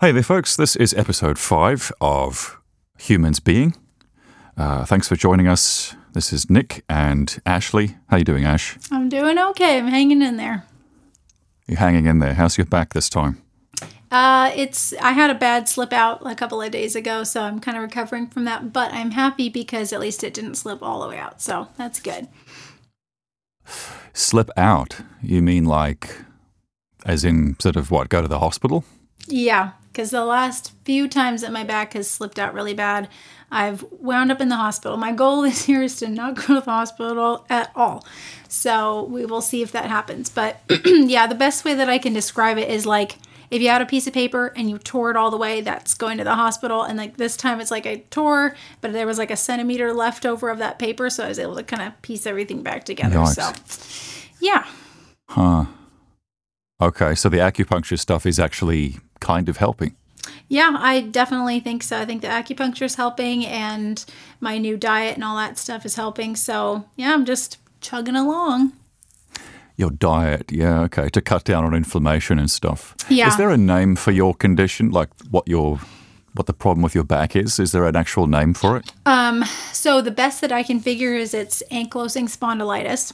[0.00, 0.54] Hey there, folks.
[0.54, 2.60] This is episode five of
[3.00, 3.74] Humans Being.
[4.56, 5.96] Uh, thanks for joining us.
[6.12, 7.96] This is Nick and Ashley.
[8.06, 8.78] How you doing, Ash?
[8.92, 9.76] I'm doing okay.
[9.76, 10.64] I'm hanging in there.
[11.66, 12.34] You're hanging in there?
[12.34, 13.42] How's your back this time?
[14.12, 17.58] Uh, it's I had a bad slip out a couple of days ago, so I'm
[17.58, 18.72] kind of recovering from that.
[18.72, 21.98] But I'm happy because at least it didn't slip all the way out, so that's
[21.98, 22.28] good.
[24.12, 25.00] Slip out?
[25.20, 26.20] You mean like,
[27.04, 28.10] as in sort of what?
[28.10, 28.84] Go to the hospital?
[29.26, 33.08] Yeah, because the last few times that my back has slipped out really bad,
[33.50, 34.96] I've wound up in the hospital.
[34.96, 38.06] My goal this year is to not go to the hospital at all.
[38.48, 40.30] So we will see if that happens.
[40.30, 43.16] But yeah, the best way that I can describe it is like
[43.50, 45.94] if you had a piece of paper and you tore it all the way, that's
[45.94, 46.82] going to the hospital.
[46.82, 50.26] And like this time it's like I tore, but there was like a centimeter left
[50.26, 51.08] over of that paper.
[51.10, 53.16] So I was able to kind of piece everything back together.
[53.16, 53.34] Yikes.
[53.80, 54.66] So yeah.
[55.28, 55.66] Huh.
[56.80, 59.96] Okay, so the acupuncture stuff is actually kind of helping.
[60.48, 61.98] Yeah, I definitely think so.
[61.98, 64.04] I think the acupuncture is helping and
[64.40, 66.36] my new diet and all that stuff is helping.
[66.36, 68.72] So, yeah, I'm just chugging along.
[69.76, 72.96] Your diet, yeah, okay, to cut down on inflammation and stuff.
[73.08, 73.28] Yeah.
[73.28, 75.80] Is there a name for your condition, like what your
[76.34, 77.58] what the problem with your back is?
[77.58, 78.92] Is there an actual name for it?
[79.06, 83.12] Um, so the best that I can figure is it's ankylosing spondylitis,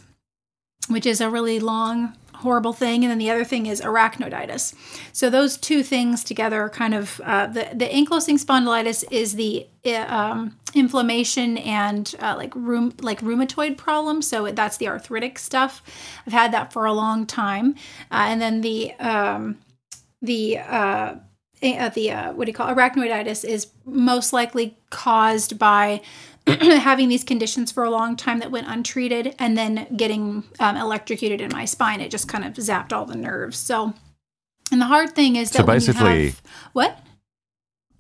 [0.89, 4.75] which is a really long horrible thing and then the other thing is arachnoiditis.
[5.13, 9.67] So those two things together are kind of uh, the, the ankylosing spondylitis is the
[9.85, 14.23] uh, um, inflammation and uh, like room like rheumatoid problem.
[14.23, 15.83] So that's the arthritic stuff.
[16.27, 17.75] I've had that for a long time.
[18.11, 19.59] Uh, and then the um,
[20.23, 21.17] the uh,
[21.63, 22.77] uh, the what do you call it?
[22.77, 26.01] arachnoiditis is most likely caused by
[26.47, 31.41] having these conditions for a long time that went untreated and then getting um, electrocuted
[31.41, 33.95] in my spine it just kind of zapped all the nerves so
[34.71, 36.43] and the hard thing is that So basically- have,
[36.73, 36.99] what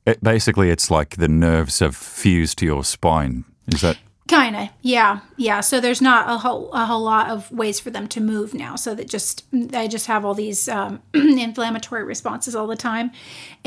[0.06, 0.23] it?
[0.23, 3.45] Basically, it's like the nerves have fused to your spine.
[3.69, 7.51] Is that kind of yeah yeah so there's not a whole a whole lot of
[7.52, 11.02] ways for them to move now so that just i just have all these um,
[11.14, 13.11] inflammatory responses all the time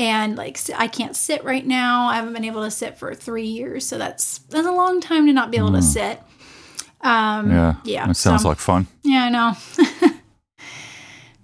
[0.00, 3.46] and like I can't sit right now i haven't been able to sit for three
[3.46, 6.20] years so that's that's a long time to not be able to sit
[7.02, 7.74] um yeah?
[7.84, 8.88] yeah, That sounds so- like fun.
[9.04, 9.56] Yeah, I know.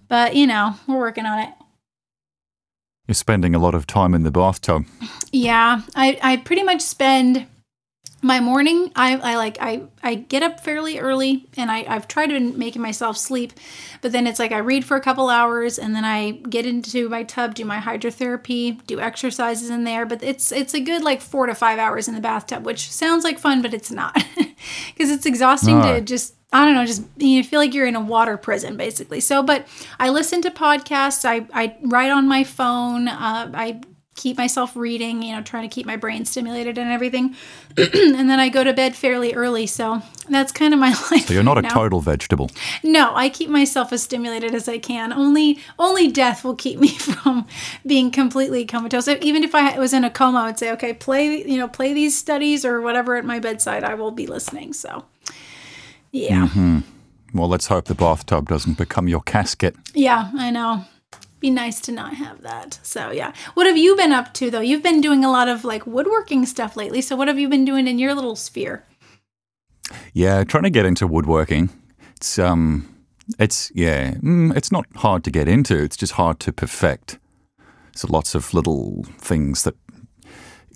[0.08, 1.50] but, you know, we're working on it.
[3.06, 4.84] You're spending a lot of time in the bathtub.
[5.30, 7.46] Yeah, I, I pretty much spend
[8.24, 12.28] my morning I, I like I, I get up fairly early and I, I've tried
[12.28, 13.52] to make myself sleep,
[14.00, 17.08] but then it's like I read for a couple hours and then I get into
[17.10, 20.06] my tub, do my hydrotherapy, do exercises in there.
[20.06, 23.24] But it's it's a good like four to five hours in the bathtub, which sounds
[23.24, 24.16] like fun, but it's not.
[24.94, 25.94] Because it's exhausting No.
[25.96, 29.20] to just I don't know, just you feel like you're in a water prison basically.
[29.20, 29.66] So, but
[29.98, 31.24] I listen to podcasts.
[31.26, 33.08] I, I write on my phone.
[33.08, 33.80] Uh, I
[34.14, 37.34] keep myself reading, you know, trying to keep my brain stimulated and everything.
[37.76, 39.66] and then I go to bed fairly early.
[39.66, 41.26] So that's kind of my life.
[41.26, 41.68] So you're not a now.
[41.70, 42.50] total vegetable.
[42.82, 45.12] No, I keep myself as stimulated as I can.
[45.12, 47.46] Only only death will keep me from
[47.86, 49.08] being completely comatose.
[49.08, 51.92] Even if I was in a coma, I would say, okay, play you know play
[51.92, 53.84] these studies or whatever at my bedside.
[53.84, 54.72] I will be listening.
[54.72, 55.04] So,
[56.12, 56.80] yeah, mm-hmm.
[57.34, 59.74] Well, let's hope the bathtub doesn't become your casket.
[59.92, 60.84] yeah, I know.
[61.44, 62.78] Be nice to not have that.
[62.82, 64.62] So yeah, what have you been up to though?
[64.62, 67.02] You've been doing a lot of like woodworking stuff lately.
[67.02, 68.82] So what have you been doing in your little sphere?
[70.14, 71.68] Yeah, trying to get into woodworking.
[72.16, 72.88] It's um,
[73.38, 75.76] it's yeah, mm, it's not hard to get into.
[75.82, 77.18] It's just hard to perfect.
[77.94, 79.74] So lots of little things that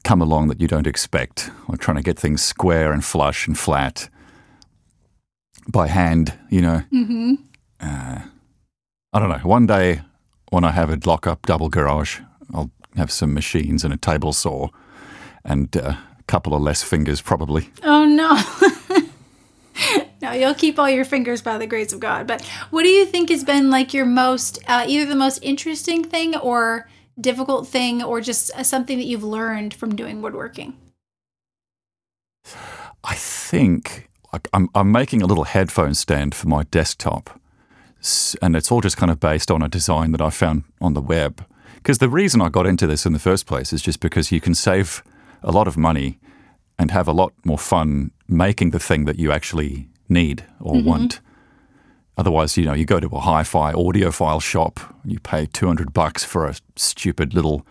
[0.05, 1.51] come along that you don't expect.
[1.67, 4.11] Like trying to get things square and flush and flat
[5.67, 6.39] by hand.
[6.51, 6.83] You know.
[6.93, 7.35] Mm-hmm.
[7.81, 8.21] Uh,
[9.15, 9.49] I don't know.
[9.49, 10.03] One day
[10.51, 12.21] when I have a lock-up double garage,
[12.53, 14.69] I'll have some machines and a table saw
[15.45, 17.71] and uh, a couple of less fingers probably.
[17.83, 18.39] Oh no.
[20.23, 22.27] no, you'll keep all your fingers by the grace of God.
[22.27, 26.05] But what do you think has been like your most, uh, either the most interesting
[26.05, 26.89] thing or
[27.21, 30.77] difficult thing, or just uh, something that you've learned from doing woodworking?
[33.05, 37.41] I think like I'm, I'm making a little headphone stand for my desktop,
[38.41, 41.01] and it's all just kind of based on a design that I found on the
[41.01, 41.45] web.
[41.77, 44.41] Because the reason I got into this in the first place is just because you
[44.41, 45.03] can save
[45.43, 46.19] a lot of money
[46.79, 50.87] and have a lot more fun making the thing that you actually need or mm-hmm.
[50.87, 51.21] want.
[52.17, 56.47] Otherwise, you know, you go to a hi-fi audiophile shop, you pay 200 bucks for
[56.47, 57.65] a stupid little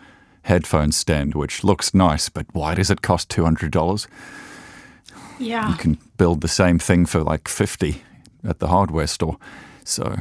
[0.44, 4.08] headphone stand, which looks nice, but why does it cost $200?
[5.40, 5.70] Yeah.
[5.70, 8.02] you can build the same thing for like 50
[8.44, 9.38] at the hardware store.
[9.88, 10.18] So,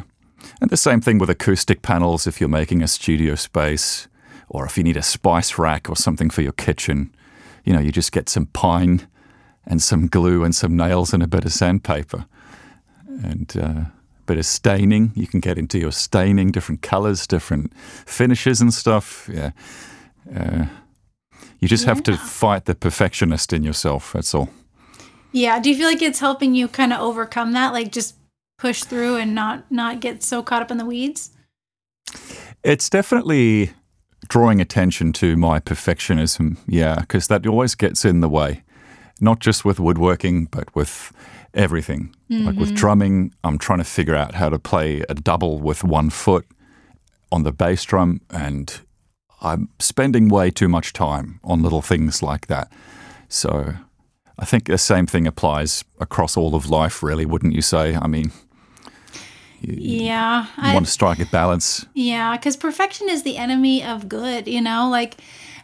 [0.61, 4.07] and the same thing with acoustic panels if you're making a studio space
[4.49, 7.15] or if you need a spice rack or something for your kitchen,
[7.65, 9.09] you know, you just get some pine
[9.67, 12.27] and some glue and some nails and a bit of sandpaper.
[13.09, 13.93] And uh, a
[14.27, 15.13] bit of staining.
[15.15, 19.29] You can get into your staining, different colors, different finishes and stuff.
[19.33, 19.51] Yeah.
[20.35, 20.67] Uh,
[21.59, 24.13] you just have to fight the perfectionist in yourself.
[24.13, 24.51] That's all.
[25.33, 25.59] Yeah.
[25.59, 27.73] Do you feel like it's helping you kind of overcome that?
[27.73, 28.16] Like just
[28.59, 31.31] push through and not not get so caught up in the weeds?
[32.63, 33.71] It's definitely
[34.29, 36.59] drawing attention to my perfectionism.
[36.67, 38.63] Yeah, because that always gets in the way,
[39.21, 41.13] not just with woodworking, but with
[41.55, 42.15] everything.
[42.29, 42.77] Like with mm-hmm.
[42.77, 46.45] drumming, I'm trying to figure out how to play a double with one foot
[47.31, 48.81] on the bass drum, and
[49.41, 52.71] I'm spending way too much time on little things like that.
[53.29, 53.75] So
[54.39, 57.97] I think the same thing applies across all of life, really, wouldn't you say?
[57.97, 58.33] I mean,
[59.61, 60.47] Yeah.
[60.47, 61.87] you I, want to strike a balance.
[61.95, 64.89] Yeah, because perfection is the enemy of good, you know?
[64.89, 65.17] Like,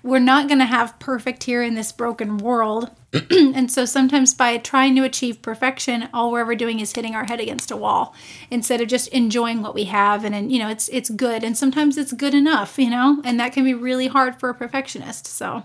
[0.02, 2.90] we're not going to have perfect here in this broken world.
[3.30, 7.24] and so sometimes by trying to achieve perfection, all we're ever doing is hitting our
[7.24, 8.14] head against a wall
[8.50, 10.24] instead of just enjoying what we have.
[10.24, 11.44] And, and you know, it's, it's good.
[11.44, 13.20] And sometimes it's good enough, you know?
[13.24, 15.26] And that can be really hard for a perfectionist.
[15.26, 15.62] So,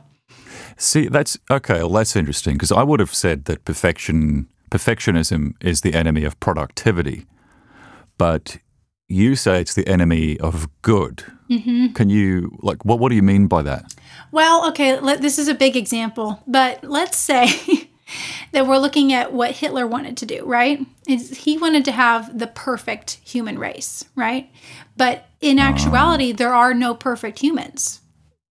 [0.78, 1.80] See, that's okay.
[1.80, 6.40] Well, that's interesting because I would have said that perfection, perfectionism, is the enemy of
[6.40, 7.26] productivity,
[8.18, 8.58] but
[9.08, 11.24] you say it's the enemy of good.
[11.50, 11.94] Mm-hmm.
[11.94, 13.00] Can you like what?
[13.00, 13.94] What do you mean by that?
[14.32, 17.48] Well, okay, let, this is a big example, but let's say
[18.52, 20.86] that we're looking at what Hitler wanted to do, right?
[21.08, 24.52] Is he wanted to have the perfect human race, right?
[24.98, 28.02] But in actuality, there are no perfect humans.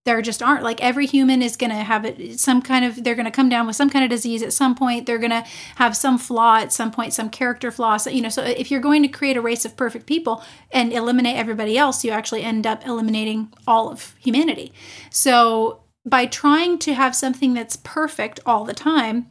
[0.06, 0.62] There just aren't.
[0.62, 3.48] Like every human is going to have it, some kind of, they're going to come
[3.48, 5.04] down with some kind of disease at some point.
[5.04, 5.44] They're going to
[5.74, 7.98] have some flaw at some point, some character flaw.
[7.98, 10.92] So, you know, so if you're going to create a race of perfect people and
[10.92, 14.72] eliminate everybody else, you actually end up eliminating all of humanity.
[15.10, 19.26] So by trying to have something that's perfect all the time,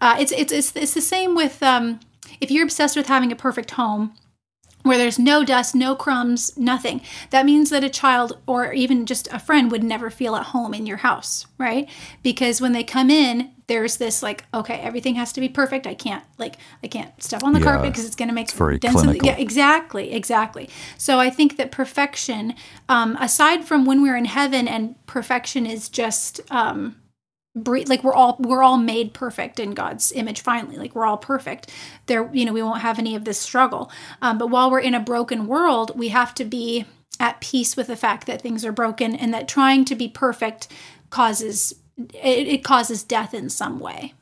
[0.00, 1.98] uh, it's, it's, it's, it's the same with um,
[2.40, 4.14] if you're obsessed with having a perfect home,
[4.90, 7.00] where there's no dust, no crumbs, nothing.
[7.30, 10.74] That means that a child or even just a friend would never feel at home
[10.74, 11.88] in your house, right?
[12.24, 15.86] Because when they come in, there's this like, okay, everything has to be perfect.
[15.86, 18.46] I can't like I can't step on the Yeah, carpet because it's going to make
[18.46, 19.24] it's very clinical.
[19.24, 20.68] yeah, exactly, exactly.
[20.98, 22.56] So I think that perfection,
[22.88, 26.96] um, aside from when we're in heaven, and perfection is just um,
[27.54, 30.76] bre- like we're all we're all made perfect in God's image finally.
[30.76, 31.70] Like we're all perfect.
[32.06, 33.90] There you know we won't have any of this struggle.
[34.22, 36.86] Um, but while we're in a broken world we have to be
[37.18, 40.68] at peace with the fact that things are broken and that trying to be perfect
[41.10, 41.74] causes
[42.14, 44.14] it, it causes death in some way.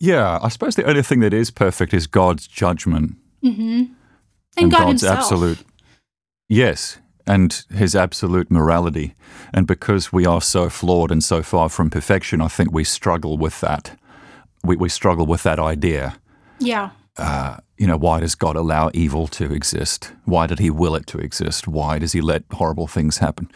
[0.00, 3.16] Yeah, I suppose the only thing that is perfect is God's judgment.
[4.56, 5.18] And, God God's himself.
[5.18, 5.58] absolute.
[6.48, 9.14] Yes, and His absolute morality,
[9.52, 13.38] and because we are so flawed and so far from perfection, I think we struggle
[13.38, 13.98] with that.
[14.64, 16.16] We we struggle with that idea.
[16.58, 16.90] yeah
[17.82, 20.12] you know, why does God allow evil to exist?
[20.24, 21.66] Why did He will it to exist?
[21.66, 23.50] Why does He let horrible things happen?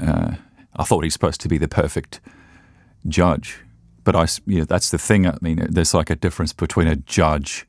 [0.00, 0.36] Uh,
[0.76, 2.20] I thought He's supposed to be the perfect
[3.06, 3.60] judge,
[4.02, 5.26] but I, you know, that's the thing.
[5.26, 7.66] I mean, there's like a difference between a judge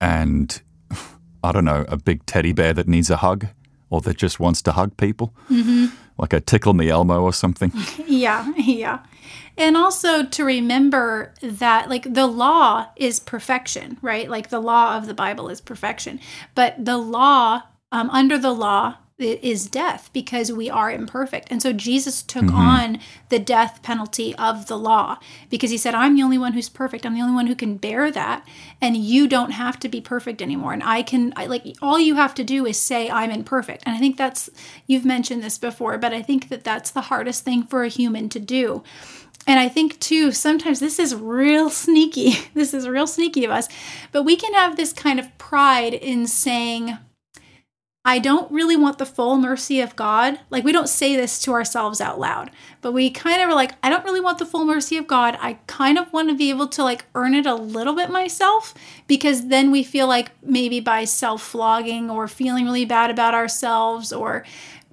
[0.00, 0.62] and
[1.42, 3.48] I don't know, a big teddy bear that needs a hug
[3.94, 5.86] or that just wants to hug people, mm-hmm.
[6.18, 7.72] like a tickle me Elmo or something.
[8.06, 8.98] Yeah, yeah.
[9.56, 14.28] And also to remember that, like, the law is perfection, right?
[14.28, 16.18] Like, the law of the Bible is perfection.
[16.56, 21.46] But the law, um, under the law, is death because we are imperfect.
[21.50, 22.56] And so Jesus took mm-hmm.
[22.56, 25.18] on the death penalty of the law
[25.50, 27.06] because he said, I'm the only one who's perfect.
[27.06, 28.46] I'm the only one who can bear that.
[28.80, 30.72] And you don't have to be perfect anymore.
[30.72, 33.84] And I can, I, like, all you have to do is say, I'm imperfect.
[33.86, 34.50] And I think that's,
[34.88, 38.28] you've mentioned this before, but I think that that's the hardest thing for a human
[38.30, 38.82] to do.
[39.46, 42.32] And I think too, sometimes this is real sneaky.
[42.54, 43.68] This is real sneaky of us.
[44.10, 46.96] But we can have this kind of pride in saying,
[48.06, 50.38] I don't really want the full mercy of God.
[50.50, 52.50] Like, we don't say this to ourselves out loud,
[52.82, 55.38] but we kind of are like, I don't really want the full mercy of God.
[55.40, 58.74] I kind of want to be able to like earn it a little bit myself
[59.06, 64.12] because then we feel like maybe by self flogging or feeling really bad about ourselves
[64.12, 64.44] or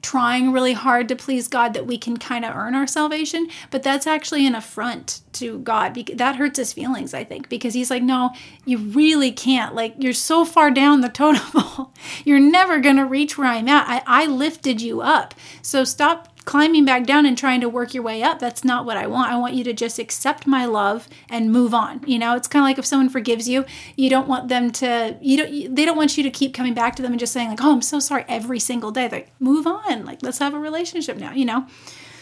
[0.01, 3.47] trying really hard to please God that we can kind of earn our salvation.
[3.69, 5.95] But that's actually an affront to God.
[6.15, 8.31] That hurts his feelings, I think, because he's like, no,
[8.65, 9.75] you really can't.
[9.75, 11.93] Like, you're so far down the totem pole.
[12.25, 13.87] you're never going to reach where I'm at.
[13.87, 15.33] I, I lifted you up.
[15.61, 18.39] So stop climbing back down and trying to work your way up.
[18.39, 19.31] That's not what I want.
[19.31, 22.01] I want you to just accept my love and move on.
[22.05, 25.17] You know, it's kind of like if someone forgives you, you don't want them to,
[25.21, 27.49] you don't, they don't want you to keep coming back to them and just saying,
[27.49, 29.07] like, oh, I'm so sorry every single day.
[29.09, 30.05] Like, move on.
[30.05, 31.67] Like, let's have a relationship now, you know?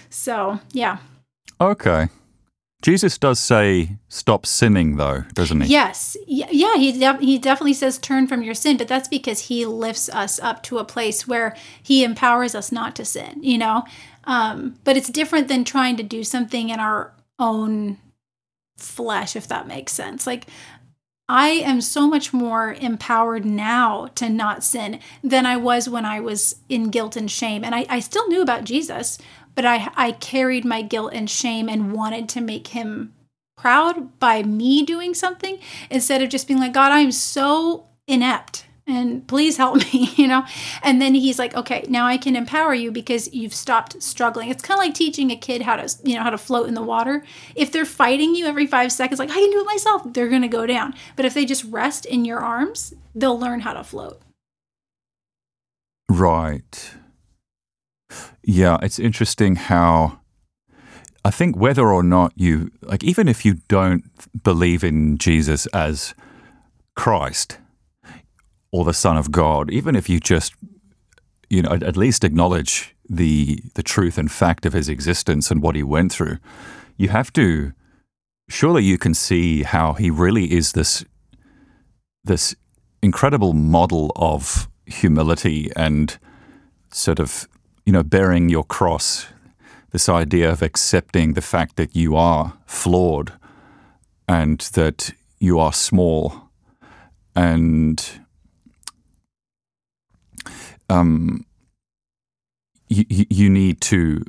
[0.09, 0.97] So, yeah.
[1.61, 2.09] Okay.
[2.81, 5.69] Jesus does say stop sinning, though, doesn't he?
[5.69, 9.65] Yes, yeah, he de- he definitely says turn from your sin, but that's because he
[9.65, 13.43] lifts us up to a place where he empowers us not to sin.
[13.43, 13.83] You know,
[14.25, 17.97] um, but it's different than trying to do something in our own
[18.77, 20.25] flesh, if that makes sense.
[20.25, 20.45] Like
[21.29, 26.19] I am so much more empowered now to not sin than I was when I
[26.19, 27.63] was in guilt and shame.
[27.63, 29.19] And I, I still knew about Jesus,
[29.53, 33.13] but I, I carried my guilt and shame and wanted to make him
[33.55, 35.59] proud by me doing something
[35.91, 40.45] instead of just being like, God, I'm so inept and please help me, you know?
[40.83, 44.49] And then he's like, okay, now I can empower you because you've stopped struggling.
[44.49, 46.73] It's kind of like teaching a kid how to, you know, how to float in
[46.73, 47.23] the water.
[47.55, 50.41] If they're fighting you every five seconds, like, I can do it myself, they're going
[50.41, 50.93] to go down.
[51.15, 54.21] But if they just rest in your arms, they'll learn how to float.
[56.09, 56.95] Right.
[58.43, 60.19] Yeah, it's interesting how
[61.23, 64.03] I think whether or not you, like, even if you don't
[64.43, 66.15] believe in Jesus as
[66.95, 67.59] Christ
[68.71, 70.53] or the Son of God, even if you just,
[71.49, 75.75] you know, at least acknowledge the the truth and fact of his existence and what
[75.75, 76.37] he went through,
[76.97, 77.73] you have to.
[78.49, 81.05] Surely you can see how he really is this
[82.23, 82.55] this
[83.01, 86.17] incredible model of humility and
[86.91, 87.47] sort of
[87.89, 89.25] you know, bearing your cross,
[89.89, 93.33] this idea of accepting the fact that you are flawed
[94.27, 96.51] and that you are small
[97.35, 98.21] and
[100.89, 101.45] um,
[102.87, 104.23] you, you need to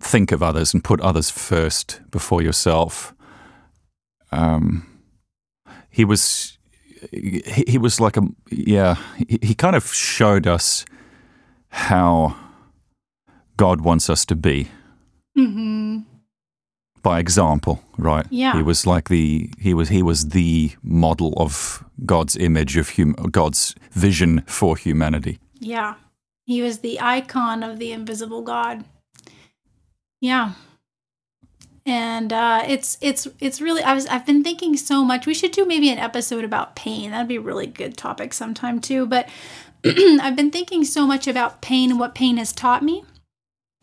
[0.00, 3.14] think of others and put others first before yourself.
[4.32, 4.86] Um,
[5.88, 6.58] he was
[7.10, 10.84] he, he was like a yeah he, he kind of showed us
[11.68, 12.36] how
[13.56, 14.68] God wants us to be.
[15.36, 16.00] Mm-hmm.
[17.02, 18.26] By example, right?
[18.30, 18.54] Yeah.
[18.54, 23.12] He was like the he was he was the model of God's image of hum,
[23.30, 25.38] God's vision for humanity.
[25.62, 25.94] Yeah.
[26.44, 28.84] He was the icon of the invisible God.
[30.20, 30.52] Yeah.
[31.86, 35.26] And uh, it's it's it's really I was I've been thinking so much.
[35.26, 37.10] We should do maybe an episode about pain.
[37.10, 39.06] That'd be a really good topic sometime too.
[39.06, 39.28] But
[39.84, 43.04] I've been thinking so much about pain and what pain has taught me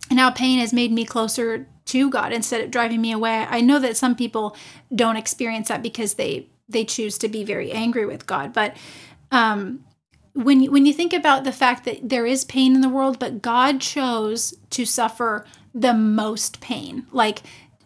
[0.10, 3.46] and how pain has made me closer to God instead of driving me away.
[3.50, 4.56] I know that some people
[4.94, 8.76] don't experience that because they they choose to be very angry with God, but
[9.32, 9.84] um,
[10.34, 13.20] when you, when you think about the fact that there is pain in the world,
[13.20, 17.42] but God chose to suffer the most pain, like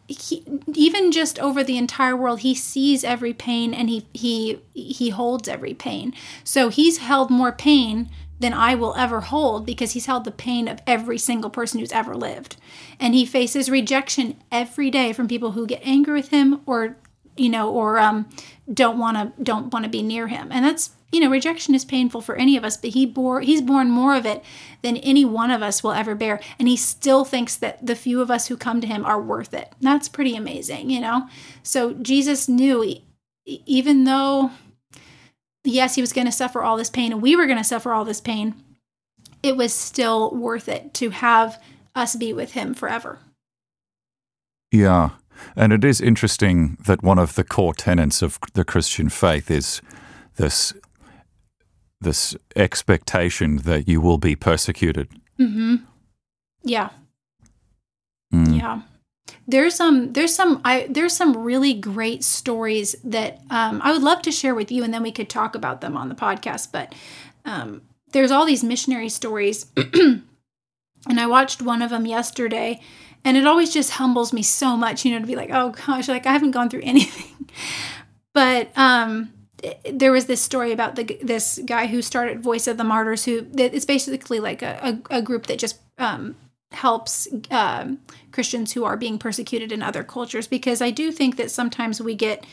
[0.07, 5.09] he, even just over the entire world, he sees every pain and he he he
[5.09, 6.13] holds every pain.
[6.43, 8.09] So he's held more pain
[8.39, 11.91] than I will ever hold because he's held the pain of every single person who's
[11.91, 12.57] ever lived.
[12.99, 16.97] And he faces rejection every day from people who get angry with him or
[17.37, 18.27] you know or um,
[18.71, 20.51] don't want to don't want to be near him.
[20.51, 23.61] And that's you know rejection is painful for any of us, but he bore he's
[23.61, 24.43] borne more of it
[24.81, 26.39] than any one of us will ever bear.
[26.59, 29.53] And he still thinks that the few of us who come to him are worth
[29.53, 29.73] it.
[29.81, 31.27] That's pretty amazing, you know?
[31.63, 32.95] So Jesus knew
[33.45, 34.51] even though
[35.63, 37.93] yes, he was going to suffer all this pain and we were going to suffer
[37.93, 38.55] all this pain,
[39.41, 41.61] it was still worth it to have
[41.95, 43.19] us be with him forever.
[44.71, 45.11] Yeah.
[45.55, 49.81] And it is interesting that one of the core tenets of the Christian faith is
[50.35, 50.73] this
[52.01, 55.07] this expectation that you will be persecuted.
[55.39, 55.75] Mm-hmm.
[56.63, 56.89] Yeah.
[58.33, 58.57] Mm.
[58.57, 58.81] Yeah
[59.47, 64.21] there's some there's some I there's some really great stories that um, I would love
[64.23, 66.71] to share with you, and then we could talk about them on the podcast.
[66.71, 66.93] But
[67.45, 70.23] um, there's all these missionary stories, and
[71.07, 72.81] I watched one of them yesterday,
[73.25, 76.07] and it always just humbles me so much, you know, to be like, oh gosh,
[76.07, 77.49] like I haven't gone through anything.
[78.33, 79.31] but um,
[79.91, 83.47] there was this story about the this guy who started Voice of the Martyrs, who
[83.57, 86.35] it's basically like a, a, a group that just um,
[86.71, 87.99] helps um,
[88.31, 92.15] Christians who are being persecuted in other cultures because I do think that sometimes we
[92.15, 92.45] get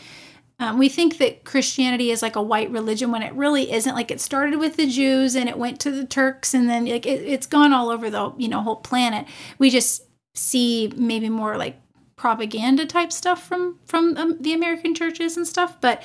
[0.60, 3.94] um, we think that Christianity is like a white religion when it really isn't.
[3.94, 7.06] Like it started with the Jews and it went to the Turks and then like
[7.06, 9.26] it, it's gone all over the you know whole planet.
[9.58, 10.02] We just
[10.34, 11.80] see maybe more like
[12.16, 16.02] propaganda type stuff from from um, the American churches and stuff, but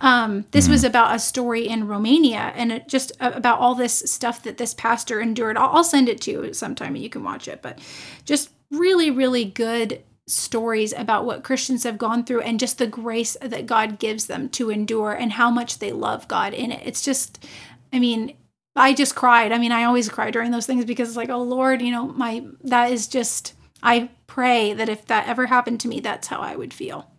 [0.00, 4.42] um, this was about a story in Romania and it just about all this stuff
[4.42, 5.56] that this pastor endured.
[5.56, 7.78] I'll, I'll send it to you sometime and you can watch it, but
[8.24, 13.36] just really, really good stories about what Christians have gone through and just the grace
[13.40, 16.80] that God gives them to endure and how much they love God in it.
[16.84, 17.46] It's just,
[17.92, 18.34] I mean,
[18.74, 19.52] I just cried.
[19.52, 22.08] I mean, I always cry during those things because it's like, oh Lord, you know,
[22.08, 26.40] my that is just I pray that if that ever happened to me, that's how
[26.40, 27.10] I would feel.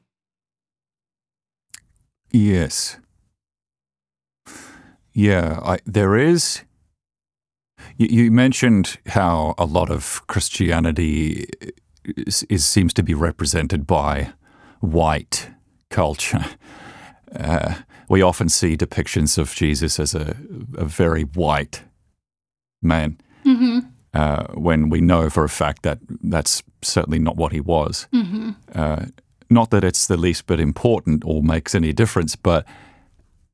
[2.32, 2.98] Yes.
[5.14, 6.64] Yeah, I, there is.
[7.98, 11.48] You, you mentioned how a lot of Christianity
[12.06, 14.34] is, is, seems to be represented by
[14.80, 15.50] white
[15.90, 16.46] culture.
[17.36, 17.76] Uh,
[18.10, 20.38] we often see depictions of Jesus as a,
[20.76, 21.84] a very white
[22.82, 23.80] man, Mm-hmm.
[24.14, 28.08] Uh, when we know for a fact that that's certainly not what he was.
[28.14, 28.52] Mm-hmm.
[28.74, 29.06] Uh,
[29.50, 32.66] not that it's the least bit important or makes any difference, but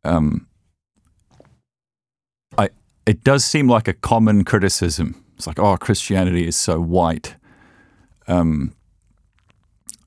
[0.03, 0.47] um,
[2.57, 2.69] I
[3.05, 5.23] it does seem like a common criticism.
[5.35, 7.35] It's like, oh, Christianity is so white,
[8.27, 8.73] um,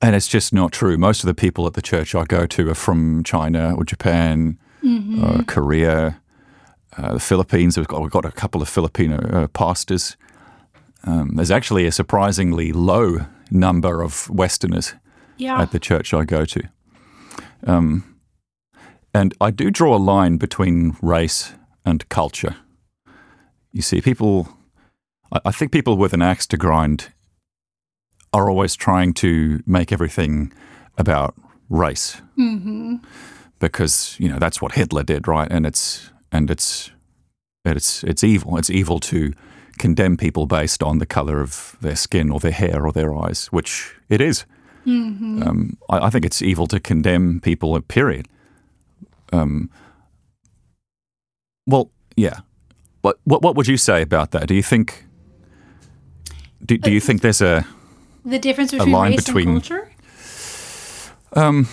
[0.01, 0.97] and it's just not true.
[0.97, 4.57] Most of the people at the church I go to are from China or Japan,
[4.83, 5.23] Mm-hmm.
[5.23, 6.19] uh, Korea,
[6.97, 7.77] uh, the Philippines.
[7.77, 10.17] We've got we've got a couple of Filipino uh, pastors.
[11.05, 14.93] Um, there's actually a surprisingly low number of Westerners
[15.37, 15.61] Yeah.
[15.61, 16.63] at the church I go to.
[17.65, 18.19] Um,
[19.13, 21.53] and I do draw a line between race
[21.85, 22.55] and culture.
[23.71, 24.47] You see, people,
[25.31, 27.13] I, I think people with an axe to grind
[28.33, 30.51] are always trying to make everything
[30.97, 31.35] about
[31.69, 32.97] race mm-hmm.
[33.59, 35.47] because you know that's what Hitler did, right?
[35.51, 36.91] And it's and it's
[37.65, 38.57] it's it's evil.
[38.57, 39.33] It's evil to
[39.79, 43.47] condemn people based on the color of their skin or their hair or their eyes,
[43.47, 44.45] which it is.
[44.85, 45.43] Mm-hmm.
[45.43, 47.79] Um, I, I think it's evil to condemn people.
[47.81, 48.27] Period.
[49.31, 49.69] Um,
[51.65, 52.39] well, yeah.
[53.01, 54.47] What, what what would you say about that?
[54.47, 55.05] Do you think?
[56.65, 57.65] Do, do you think there's a
[58.25, 59.89] The difference between line race between- and culture?
[61.35, 61.67] um,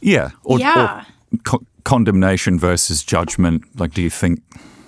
[0.00, 1.04] yeah or, yeah.
[1.32, 3.62] or co- condemnation versus judgment?
[3.80, 4.42] Like, do you think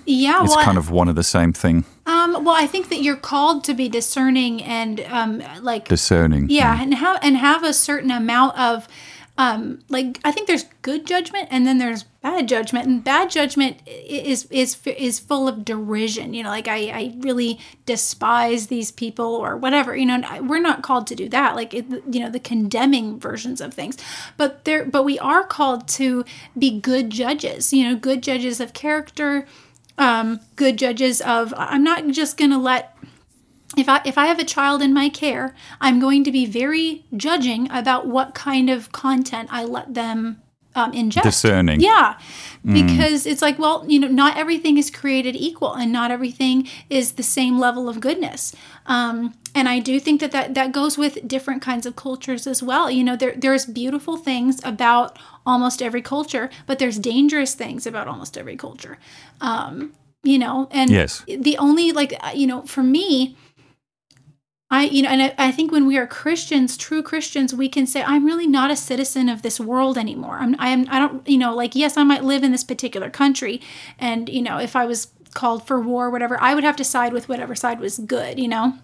[0.05, 0.43] yeah.
[0.43, 1.85] it's well, kind of one of the same thing?
[2.05, 6.49] um, well, I think that you're called to be discerning and um, like Discerning.
[6.49, 8.87] yeah, and have and have a certain amount of
[9.37, 13.77] um, like I think there's good judgment and then there's bad judgment, and bad judgment
[13.87, 16.33] is is is full of derision.
[16.33, 19.95] You know, like I I really despise these people or whatever.
[19.95, 21.55] You know, we're not called to do that.
[21.55, 23.97] Like it, you know, the condemning versions of things,
[24.37, 26.25] but there but we are called to
[26.57, 27.71] be good judges.
[27.71, 29.47] You know, good judges of character.
[29.97, 32.97] Um, good judges of I'm not just gonna let
[33.77, 37.05] if I if I have a child in my care, I'm going to be very
[37.15, 40.41] judging about what kind of content I let them
[40.75, 41.23] um, ingest.
[41.23, 41.79] Discerning.
[41.81, 42.17] Yeah,
[42.63, 47.13] because it's like, well, you know, not everything is created equal, and not everything is
[47.13, 48.55] the same level of goodness.
[48.85, 52.63] Um, and I do think that, that that goes with different kinds of cultures as
[52.63, 52.89] well.
[52.89, 58.07] You know, there there's beautiful things about almost every culture, but there's dangerous things about
[58.07, 58.97] almost every culture.
[59.39, 61.23] Um, you know, and Yes.
[61.27, 63.35] the only like uh, you know, for me,
[64.71, 67.85] I, you know, and I, I think when we are Christians, true Christians, we can
[67.85, 70.37] say, I'm really not a citizen of this world anymore.
[70.39, 73.09] I'm, I am, I don't, you know, like, yes, I might live in this particular
[73.09, 73.59] country.
[73.99, 76.85] And, you know, if I was called for war or whatever, I would have to
[76.85, 78.75] side with whatever side was good, you know?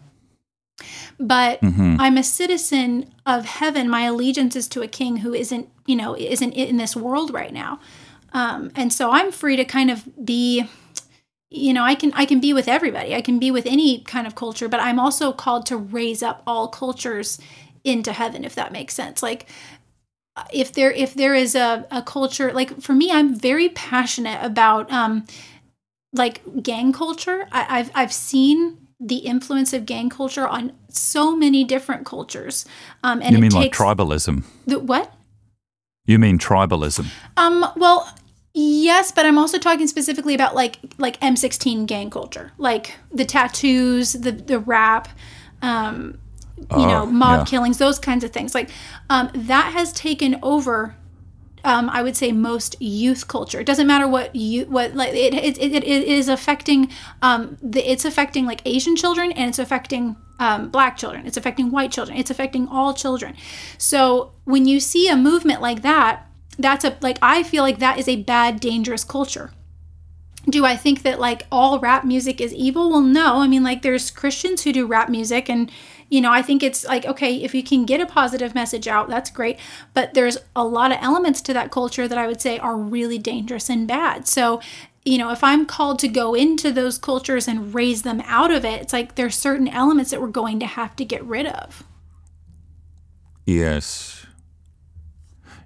[1.20, 1.98] But Mhm.
[2.00, 3.90] I'm a citizen of heaven.
[3.90, 7.54] My allegiance is to a king who isn't, you know, isn't in this world right
[7.54, 7.80] now.
[8.34, 10.66] Um, and so I'm free to kind of be,
[11.50, 14.28] you know i can i can be with everybody i can be with any kind
[14.28, 17.40] of culture but i'm also called to raise up all cultures
[17.86, 19.48] into heaven if that makes sense like
[20.54, 24.92] if there if there is a, a culture like for me i'm very passionate about
[24.92, 25.26] um
[26.14, 31.64] like gang culture I, i've i've seen the influence of gang culture on so many
[31.64, 32.66] different cultures
[33.04, 34.44] um and You mean like tribalism?
[34.66, 35.14] the, what
[36.06, 37.06] You mean tribalism?
[37.38, 38.12] um, well,
[38.54, 44.14] yes, but I'm also talking specifically about like like M16 gang culture, like the tattoos,
[44.14, 45.10] the the rap,
[45.62, 46.18] um,
[46.72, 47.46] you know, Oh, mob yeah.
[47.46, 48.56] killings, those kinds of things.
[48.56, 48.70] Like
[49.12, 50.96] um, that has taken over.
[51.64, 53.60] Um, I would say most youth culture.
[53.60, 56.90] It doesn't matter what you what like it it, it, it is affecting
[57.22, 61.26] um the it's affecting like Asian children and it's affecting um, black children.
[61.26, 62.18] It's affecting white children.
[62.18, 63.36] It's affecting all children.
[63.78, 66.28] So when you see a movement like that,
[66.60, 69.52] that's a like I feel like that is a bad, dangerous culture
[70.50, 72.90] do I think that like all rap music is evil?
[72.90, 73.42] Well, no.
[73.42, 75.70] I mean, like there's Christians who do rap music and
[76.10, 79.10] you know, I think it's like okay, if you can get a positive message out,
[79.10, 79.60] that's great,
[79.94, 83.18] but there's a lot of elements to that culture that I would say are really
[83.18, 84.28] dangerous and bad.
[84.28, 84.62] So,
[85.04, 88.66] you know, if I'm called to go into those cultures and raise them out of
[88.66, 91.84] it, it's like there's certain elements that we're going to have to get rid of.
[93.46, 94.26] Yes.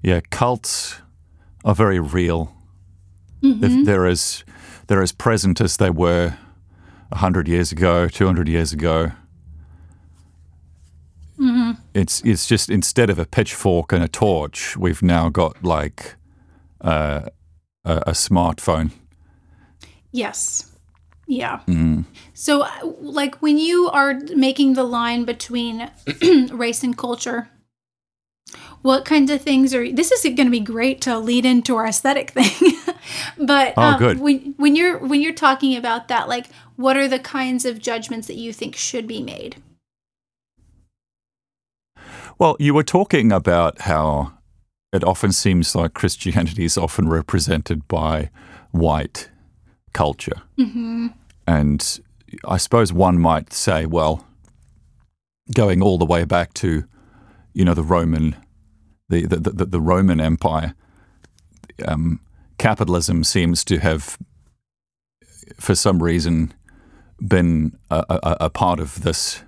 [0.04, 1.02] Yeah, cults
[1.64, 2.56] are very real.
[3.44, 3.84] If mm-hmm.
[3.84, 4.44] they're as
[4.86, 6.38] they're as present as they were
[7.14, 9.12] hundred years ago, two hundred years ago.
[11.94, 16.16] It's it's just instead of a pitchfork and a torch, we've now got like
[16.82, 17.22] uh,
[17.84, 18.92] a, a smartphone.
[20.12, 20.68] Yes.
[21.28, 21.62] Yeah.
[22.34, 25.90] So, uh, like, when you are making the line between
[26.52, 27.50] race and culture,
[28.82, 29.90] what kinds of things are?
[29.92, 32.74] This is going to be great to lead into our aesthetic thing.
[33.38, 34.20] but Oh, um, good.
[34.20, 38.28] when when you're when you're talking about that, like, what are the kinds of judgments
[38.28, 39.56] that you think should be made?
[42.42, 44.34] Well, you were talking about how
[44.92, 48.32] it often seems like Christianity is often represented by
[48.72, 49.30] white
[49.94, 50.42] culture.
[51.46, 52.00] And
[52.44, 54.26] I suppose one might say, well,
[55.54, 56.84] going all the way back to,
[57.54, 58.36] you know, the Roman,
[59.08, 60.74] the, the, the, the Roman Empire,
[61.88, 62.22] um,
[62.58, 64.18] capitalism seems to have,
[65.60, 66.56] for some reason,
[67.20, 69.44] been a, a, a part of this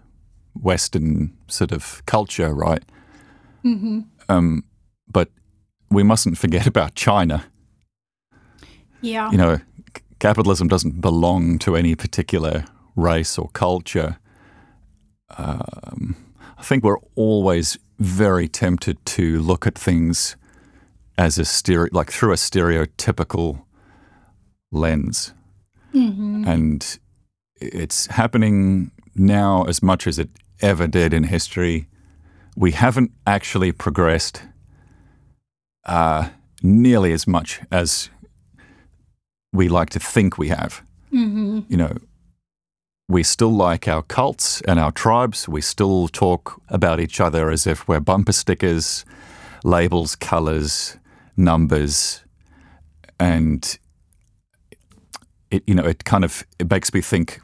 [0.61, 2.83] Western sort of culture, right?
[4.29, 4.63] Um,
[5.11, 5.29] but
[5.89, 7.45] we mustn't forget about China.
[9.01, 9.31] Yeah.
[9.31, 14.17] You know, c- capitalism doesn't belong to any particular race or culture.
[15.37, 16.15] Um,
[16.57, 20.35] I think we're always very tempted to look at things
[21.17, 23.63] as a stereo, like through a stereotypical
[24.71, 25.33] lens,
[26.47, 26.99] and
[27.57, 30.29] it's happening now as much as it
[30.61, 31.87] ever did in history.
[32.55, 34.43] We haven't actually progressed
[35.85, 36.29] uh,
[36.61, 38.09] nearly as much as
[39.51, 40.83] we like to think we have.
[41.69, 41.97] You know,
[43.07, 45.47] we still like our cults and our tribes.
[45.47, 49.05] We still talk about each other as if we're bumper stickers,
[49.63, 50.97] labels, colors,
[51.37, 52.23] numbers,
[53.19, 53.77] and
[55.51, 57.41] it you know it kind of it makes me think.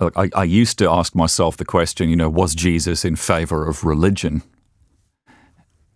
[0.00, 3.66] Look, I, I used to ask myself the question, you know, was Jesus in favor
[3.68, 4.42] of religion?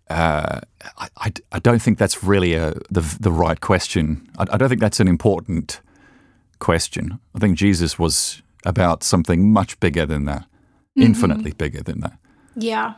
[0.09, 0.61] Uh,
[0.97, 4.27] I, I, I don't think that's really a, the, the right question.
[4.37, 5.81] I, I don't think that's an important
[6.59, 7.19] question.
[7.35, 10.45] I think Jesus was about something much bigger than that,
[10.95, 12.17] infinitely bigger than that.
[12.55, 12.95] Yeah.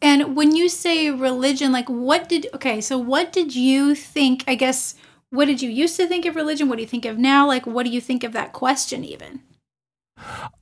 [0.00, 4.56] And when you say religion, like what did okay, so what did you think, I
[4.56, 4.94] guess
[5.30, 6.68] what did you used to think of religion?
[6.68, 7.46] What do you think of now?
[7.46, 9.40] Like what do you think of that question even?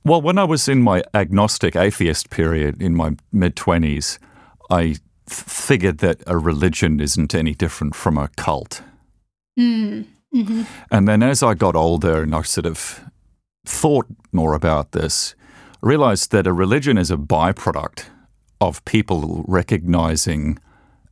[0.03, 4.17] Well, when I was in my agnostic atheist period in my mid 20s,
[4.69, 4.95] I
[5.27, 8.81] figured that a religion isn't any different from a cult.
[9.59, 10.05] Mm.
[10.33, 13.01] hmm And then as I got older and I sort of
[13.65, 15.35] thought more about this,
[15.83, 18.05] I realized that a religion is a byproduct
[18.59, 20.59] of people recognizing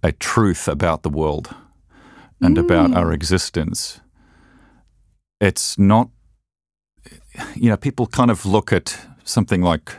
[0.04, 1.54] a truth about the world
[2.42, 4.00] and about our existence.
[5.42, 6.10] It's not,
[7.56, 9.96] you know, people kind of look at something like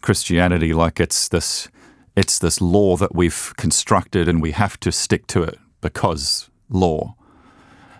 [0.00, 1.68] Christianity like it's this
[2.16, 7.14] it's this law that we've constructed and we have to stick to it because law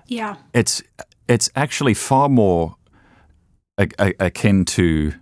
[0.06, 0.36] Yeah.
[0.52, 0.82] it's
[1.28, 2.76] it's actually far more
[3.78, 5.14] a, a, akin to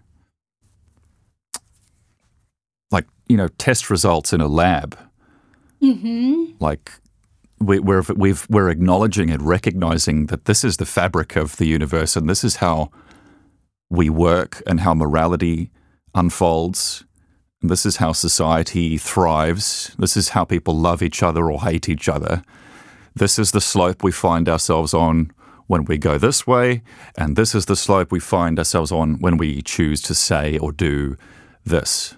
[2.90, 4.98] like you know test results in a lab.
[5.82, 6.56] Mm-hmm.
[6.58, 6.90] Like
[7.60, 12.16] we, we're we've we're acknowledging and recognizing that this is the fabric of the universe
[12.16, 12.90] and this is how
[13.90, 15.70] we work and how morality
[16.14, 17.04] unfolds.
[17.60, 19.94] And this is how society thrives.
[19.98, 22.42] This is how people love each other or hate each other.
[23.14, 25.32] This is the slope we find ourselves on
[25.66, 26.82] when we go this way,
[27.16, 30.72] and this is the slope we find ourselves on when we choose to say or
[30.72, 31.16] do
[31.64, 32.16] this.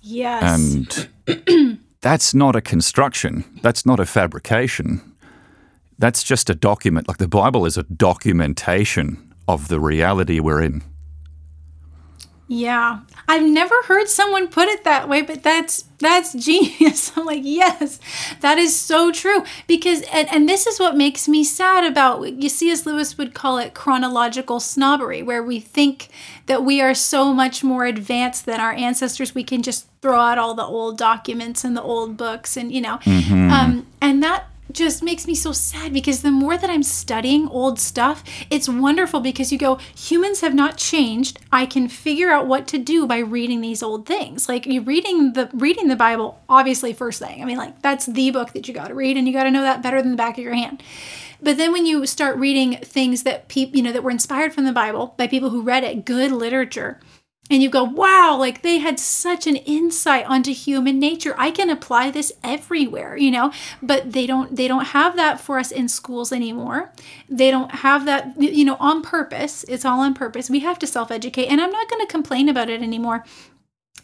[0.00, 1.08] Yes.
[1.26, 5.00] And that's not a construction, that's not a fabrication.
[5.98, 7.06] That's just a document.
[7.06, 10.82] Like the Bible is a documentation of the reality we're in.
[12.48, 13.00] Yeah.
[13.28, 17.16] I've never heard someone put it that way, but that's that's genius.
[17.16, 17.98] I'm like, yes,
[18.40, 19.44] that is so true.
[19.66, 22.84] Because and, and this is what makes me sad about you C.S.
[22.84, 26.08] Lewis would call it chronological snobbery, where we think
[26.46, 29.34] that we are so much more advanced than our ancestors.
[29.34, 32.80] We can just throw out all the old documents and the old books and you
[32.80, 32.98] know.
[33.06, 37.78] Um and that just makes me so sad because the more that I'm studying old
[37.78, 41.38] stuff, it's wonderful because you go, humans have not changed.
[41.52, 44.48] I can figure out what to do by reading these old things.
[44.48, 47.42] Like you reading the reading the Bible, obviously first thing.
[47.42, 49.50] I mean, like that's the book that you got to read and you got to
[49.50, 50.82] know that better than the back of your hand.
[51.42, 54.64] But then when you start reading things that people, you know, that were inspired from
[54.64, 57.00] the Bible by people who read it, good literature,
[57.50, 61.34] and you go, wow, like they had such an insight onto human nature.
[61.36, 63.52] I can apply this everywhere, you know,
[63.82, 66.92] but they don't they don't have that for us in schools anymore.
[67.28, 69.64] They don't have that, you know, on purpose.
[69.64, 70.48] It's all on purpose.
[70.48, 71.46] We have to self-educate.
[71.46, 73.24] And I'm not going to complain about it anymore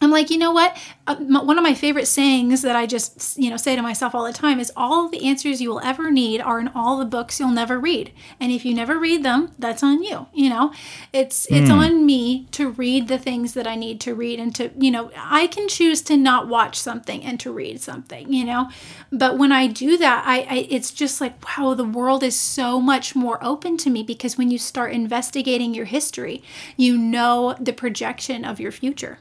[0.01, 0.77] I'm like, you know what?
[1.07, 4.23] Uh, one of my favorite sayings that I just, you know, say to myself all
[4.23, 7.39] the time is all the answers you will ever need are in all the books
[7.39, 8.13] you'll never read.
[8.39, 10.73] And if you never read them, that's on you, you know?
[11.11, 11.57] It's mm.
[11.57, 11.77] it's hmm.
[11.77, 15.11] on me to read the things that I need to read and to, you know,
[15.17, 18.69] I can choose to not watch something and to read something, you know?
[19.11, 22.79] But when I do that, I, I it's just like, wow, the world is so
[22.79, 26.41] much more open to me because when you start investigating your history,
[26.77, 29.19] you know the projection of your future.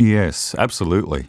[0.00, 1.28] Yes, absolutely.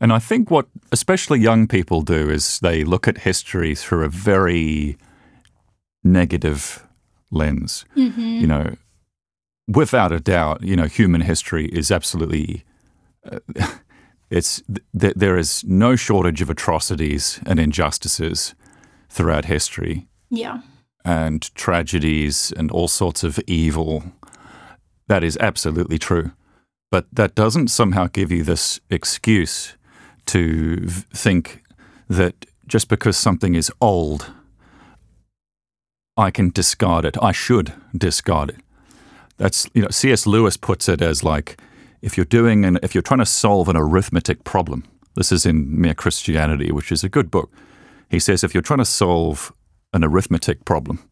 [0.00, 4.08] And I think what especially young people do is they look at history through a
[4.08, 4.96] very
[6.04, 6.86] negative
[7.32, 7.84] lens.
[7.96, 8.20] Mm-hmm.
[8.20, 8.76] You know,
[9.66, 12.64] without a doubt, you know, human history is absolutely.
[13.28, 13.40] Uh,
[14.30, 14.62] it's
[14.98, 18.54] th- there is no shortage of atrocities and injustices
[19.08, 20.06] throughout history.
[20.30, 20.60] Yeah.
[21.04, 24.04] And tragedies and all sorts of evil.
[25.08, 26.30] That is absolutely true.
[26.90, 29.76] But that doesn't somehow give you this excuse
[30.26, 31.62] to think
[32.08, 34.32] that just because something is old,
[36.16, 37.16] I can discard it.
[37.22, 38.56] I should discard it.
[39.36, 40.26] That's you know C.S.
[40.26, 41.60] Lewis puts it as like
[42.02, 44.84] if you're doing and if you're trying to solve an arithmetic problem.
[45.14, 47.50] This is in Mere Christianity, which is a good book.
[48.08, 49.52] He says if you're trying to solve
[49.92, 51.08] an arithmetic problem,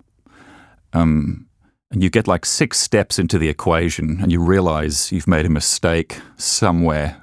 [0.93, 1.46] um,
[1.91, 5.51] and you get like six steps into the equation and you realize you've made a
[5.51, 7.21] mistake somewhere,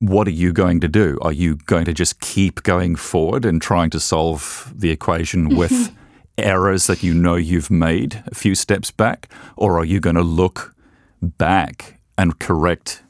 [0.00, 1.18] what are you going to do?
[1.22, 5.94] Are you going to just keep going forward and trying to solve the equation with
[6.38, 9.32] errors that you know you've made a few steps back?
[9.56, 10.74] Or are you going to look
[11.22, 13.02] back and correct,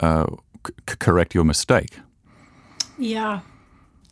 [0.00, 0.26] uh,
[0.66, 1.98] c- correct your mistake?
[2.98, 3.40] Yeah.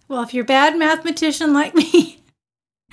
[0.09, 2.20] Well, if you're a bad mathematician like me,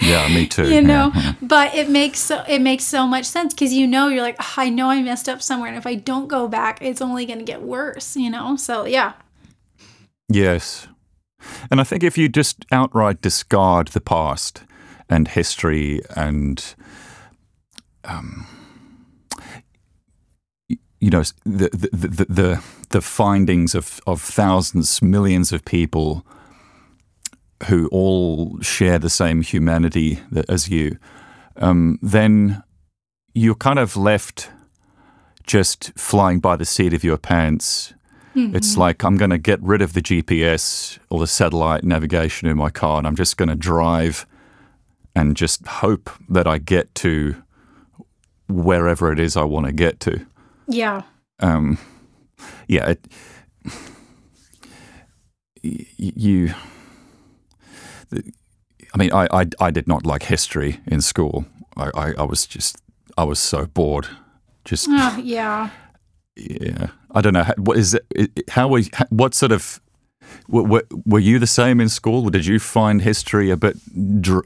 [0.01, 0.71] yeah, me too.
[0.71, 1.33] you know, yeah.
[1.41, 4.53] but it makes so it makes so much sense because you know you're like oh,
[4.57, 7.39] I know I messed up somewhere, and if I don't go back, it's only going
[7.39, 8.15] to get worse.
[8.15, 9.13] You know, so yeah.
[10.29, 10.87] Yes,
[11.71, 14.63] and I think if you just outright discard the past
[15.09, 16.75] and history and
[18.03, 18.45] um,
[20.99, 26.25] you know the the, the the the findings of of thousands, millions of people
[27.65, 30.97] who all share the same humanity as you,
[31.57, 32.63] um, then
[33.33, 34.49] you're kind of left
[35.45, 37.93] just flying by the seat of your pants.
[38.35, 38.55] Mm-hmm.
[38.55, 42.57] It's like I'm going to get rid of the GPS or the satellite navigation in
[42.57, 44.27] my car, and I'm just going to drive
[45.15, 47.35] and just hope that I get to
[48.47, 50.25] wherever it is I want to get to.
[50.67, 51.01] Yeah.
[51.39, 51.79] Um,
[52.67, 52.91] yeah.
[52.91, 53.07] It,
[55.63, 56.53] you
[58.13, 61.45] I mean, I, I, I did not like history in school.
[61.75, 62.81] I, I, I was just,
[63.17, 64.07] I was so bored.
[64.65, 65.69] Just, uh, yeah.
[66.35, 66.87] Yeah.
[67.11, 67.45] I don't know.
[67.57, 68.49] What is it?
[68.49, 69.79] How were, what sort of,
[70.47, 72.29] were, were you the same in school?
[72.29, 73.77] Did you find history a bit,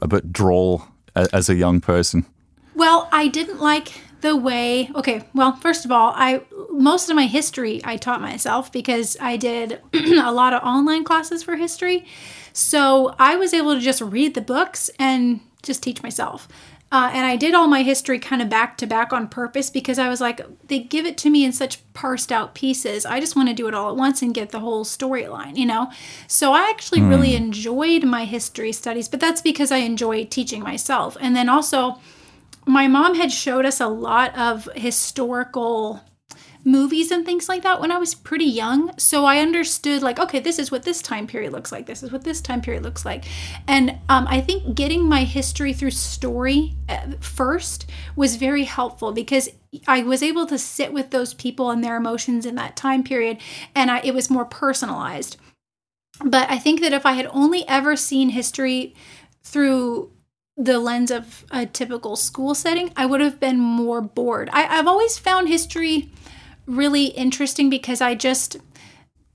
[0.00, 2.26] a bit droll as a young person?
[2.74, 7.26] Well, I didn't like the way okay well first of all i most of my
[7.26, 12.06] history i taught myself because i did a lot of online classes for history
[12.52, 16.48] so I was able to just read the books and just teach myself.
[16.92, 19.98] Uh, and I did all my history kind of back to back on purpose because
[19.98, 23.06] I was like, they give it to me in such parsed out pieces.
[23.06, 25.64] I just want to do it all at once and get the whole storyline, you
[25.64, 25.90] know?
[26.26, 27.08] So I actually mm.
[27.08, 31.16] really enjoyed my history studies, but that's because I enjoy teaching myself.
[31.18, 31.98] And then also,
[32.66, 36.02] my mom had showed us a lot of historical
[36.64, 38.96] movies and things like that when I was pretty young.
[38.98, 41.86] So I understood, like, okay, this is what this time period looks like.
[41.86, 43.24] This is what this time period looks like.
[43.66, 49.48] And um, I think getting my history through story uh, first was very helpful because
[49.88, 53.38] I was able to sit with those people and their emotions in that time period,
[53.74, 55.36] and I, it was more personalized.
[56.22, 58.94] But I think that if I had only ever seen history
[59.42, 60.12] through
[60.56, 64.50] the lens of a typical school setting, I would have been more bored.
[64.52, 66.10] I, have always found history
[66.66, 68.58] really interesting because I just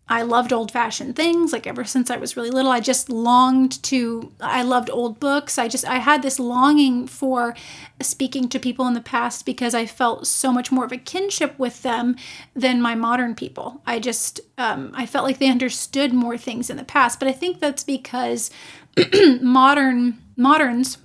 [0.09, 1.51] I loved old fashioned things.
[1.51, 5.57] Like ever since I was really little, I just longed to, I loved old books.
[5.57, 7.55] I just, I had this longing for
[8.01, 11.59] speaking to people in the past because I felt so much more of a kinship
[11.59, 12.15] with them
[12.55, 13.81] than my modern people.
[13.85, 17.19] I just, um, I felt like they understood more things in the past.
[17.19, 18.49] But I think that's because
[19.41, 20.99] modern, moderns,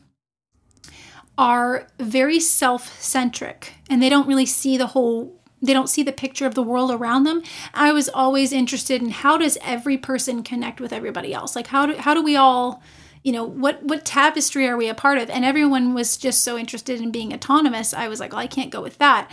[1.38, 6.12] are very self centric and they don't really see the whole they don't see the
[6.12, 7.42] picture of the world around them.
[7.72, 11.54] I was always interested in how does every person connect with everybody else?
[11.54, 12.82] Like how do how do we all
[13.22, 16.58] you know what what tapestry are we a part of and everyone was just so
[16.58, 19.30] interested in being autonomous i was like well i can't go with that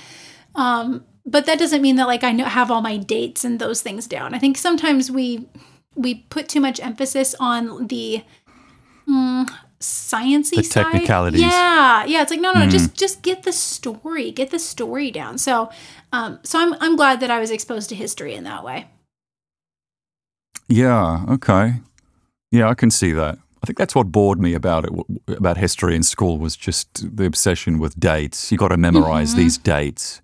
[0.56, 3.82] um, but that doesn't mean that like i know, have all my dates and those
[3.82, 5.48] things down i think sometimes we
[5.96, 8.24] we put too much emphasis on the
[9.08, 10.84] mm, sciencey The side.
[10.92, 11.42] technicalities.
[11.42, 12.22] Yeah, yeah.
[12.22, 12.70] It's like no, no, no.
[12.70, 15.38] Just just get the story, get the story down.
[15.38, 15.70] So,
[16.12, 18.88] um, so I'm I'm glad that I was exposed to history in that way.
[20.68, 21.76] Yeah, okay.
[22.52, 23.38] Yeah, I can see that.
[23.62, 24.92] I think that's what bored me about it,
[25.28, 28.52] about history in school was just the obsession with dates.
[28.52, 30.22] You got to memorize these dates.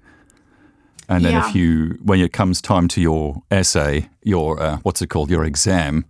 [1.10, 1.50] And then Yeah.
[1.50, 5.44] if you, when it comes time to your essay, your, uh, what's it called, your
[5.44, 6.06] exam,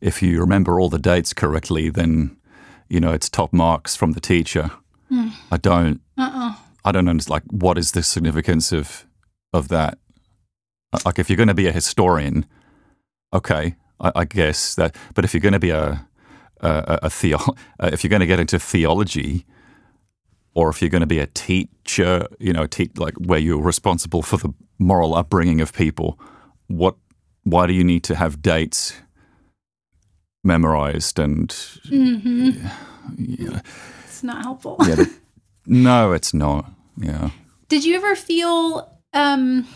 [0.00, 2.36] if you remember all the dates correctly, then,
[2.88, 4.70] you know, it's top marks from the teacher.
[5.50, 6.00] I don't,
[6.84, 9.06] I don't understand, like, what is the significance of,
[9.52, 9.98] of that?
[11.04, 12.46] Like, if you're going to be a historian,
[13.32, 14.94] okay, I, I guess that.
[15.14, 16.06] But if you're going to be a
[16.60, 17.38] a, a theo,
[17.80, 19.46] uh, if you're going to get into theology,
[20.54, 24.22] or if you're going to be a teacher, you know, te- like where you're responsible
[24.22, 26.18] for the moral upbringing of people,
[26.66, 26.96] what?
[27.44, 28.94] Why do you need to have dates
[30.48, 31.18] memorized?
[31.20, 31.54] And
[33.16, 33.60] yeah,
[34.04, 34.76] It's not helpful.
[34.88, 35.14] yeah, the-
[35.66, 36.70] no, it's not.
[36.96, 37.30] Yeah.
[37.68, 38.90] Did you ever feel?
[39.12, 39.66] Um,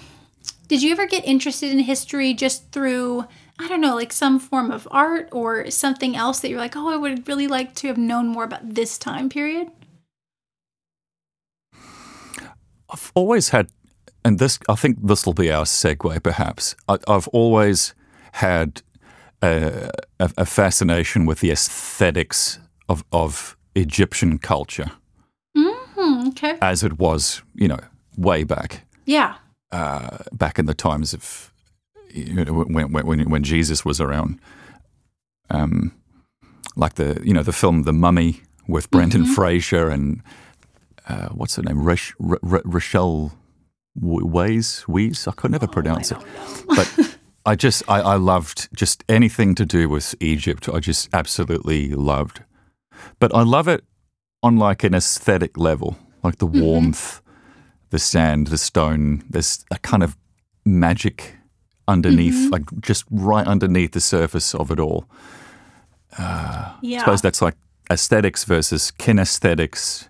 [0.69, 3.25] did you ever get interested in history just through?
[3.59, 6.89] I don't know, like some form of art or something else that you're like, oh,
[6.89, 9.69] I would really like to have known more about this time period.
[12.91, 13.69] I've always had,
[14.25, 16.75] and this, I think this will be our segue perhaps.
[16.89, 17.95] I, I've always
[18.33, 18.83] had
[19.43, 19.91] a,
[20.37, 24.91] a, fascination with the aesthetics of, of Egyptian culture
[25.57, 26.57] Hmm, okay.
[26.61, 27.79] as it was, you know,
[28.17, 29.35] way back, Yeah.
[29.73, 31.53] uh, back in the times of,
[32.11, 34.39] you know, when, when, when Jesus was around.
[35.51, 35.93] Um,
[36.77, 40.23] like the, you know, the film The Mummy with Brendan Fraser and
[41.09, 41.77] uh, what's her name?
[41.79, 43.33] Rach, R- R- Rochelle
[44.01, 44.85] Ways?
[44.89, 46.19] I could never pronounce it.
[46.69, 46.89] But
[47.45, 50.69] I just, I, I loved just anything to do with Egypt.
[50.69, 52.43] I just absolutely loved.
[53.19, 53.85] But I love it
[54.43, 56.61] on like an aesthetic level, like the mm-hmm.
[56.61, 57.21] warmth,
[57.91, 59.25] the sand, the stone.
[59.29, 60.17] There's a kind of
[60.65, 61.37] magic
[61.89, 62.51] underneath, mm-hmm.
[62.51, 65.07] like just right underneath the surface of it all.
[66.19, 66.75] Yeah.
[66.83, 67.57] I suppose that's like
[67.91, 70.09] aesthetics versus kinesthetics.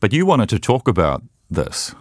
[0.00, 1.94] But you wanted to talk about this.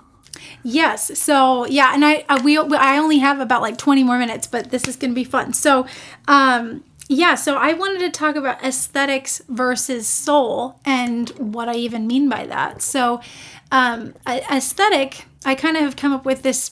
[0.64, 1.18] Yes.
[1.18, 4.72] So yeah, and I, I we I only have about like 20 more minutes, but
[4.72, 5.54] this is going to be fun.
[5.54, 5.86] So,
[6.28, 12.06] um yeah, so I wanted to talk about aesthetics versus soul and what I even
[12.06, 12.82] mean by that.
[12.82, 13.22] So,
[13.72, 16.72] um aesthetic, I kind of have come up with this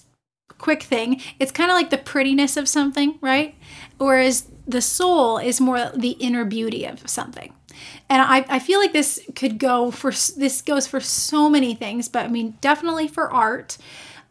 [0.58, 1.22] quick thing.
[1.40, 3.56] It's kind of like the prettiness of something, right?
[3.98, 7.54] Whereas the soul is more the inner beauty of something.
[8.10, 12.08] And I, I feel like this could go for this goes for so many things,
[12.08, 13.78] but I mean definitely for art.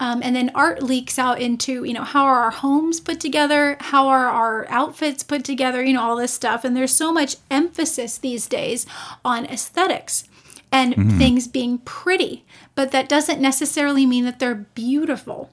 [0.01, 3.77] Um, and then art leaks out into you know how are our homes put together,
[3.81, 6.65] how are our outfits put together, you know all this stuff.
[6.65, 8.87] And there's so much emphasis these days
[9.25, 10.25] on aesthetics
[10.71, 15.51] and things being pretty, but that doesn't necessarily mean that they're beautiful.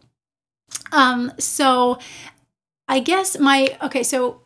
[0.92, 2.00] Um, so
[2.88, 4.41] I guess my okay, so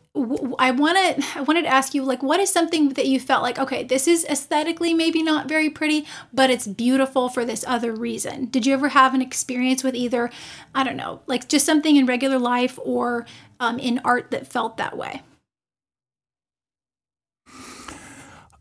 [0.58, 3.58] I wanted I wanted to ask you like what is something that you felt like
[3.58, 8.46] okay, this is aesthetically maybe not very pretty, but it's beautiful for this other reason.
[8.46, 10.30] Did you ever have an experience with either
[10.74, 13.26] I don't know, like just something in regular life or
[13.60, 15.22] um, in art that felt that way?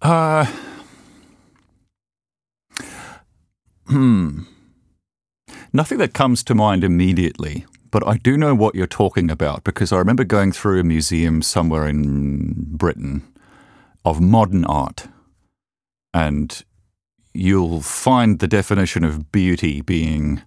[0.01, 0.45] Uh,
[3.87, 4.41] hmm.
[5.71, 7.65] Nothing that comes to mind immediately,
[7.95, 11.41] but I do know what you're talking about because I remember going through a museum
[11.41, 13.23] somewhere in Britain
[14.03, 15.08] of modern art.
[16.13, 16.62] And
[17.34, 20.41] you'll find the definition of beauty being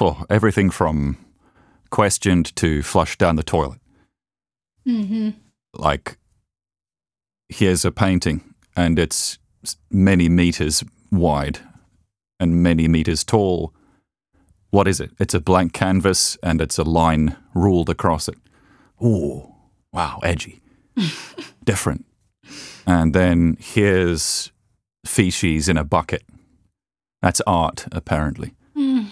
[0.00, 1.18] oh, everything from
[1.90, 3.80] questioned to flushed down the toilet.
[4.86, 5.30] Mm-hmm.
[5.74, 6.16] like
[7.48, 9.38] here's a painting and it's
[9.90, 11.58] many meters wide
[12.38, 13.74] and many meters tall
[14.76, 18.38] what is it it's a blank canvas and it's a line ruled across it
[19.02, 19.52] ooh,
[19.92, 20.60] wow, edgy,
[21.64, 22.04] different.
[22.86, 24.52] And then here's
[25.04, 26.22] feces in a bucket.
[27.22, 28.54] That's art, apparently.
[28.74, 29.06] Hmm.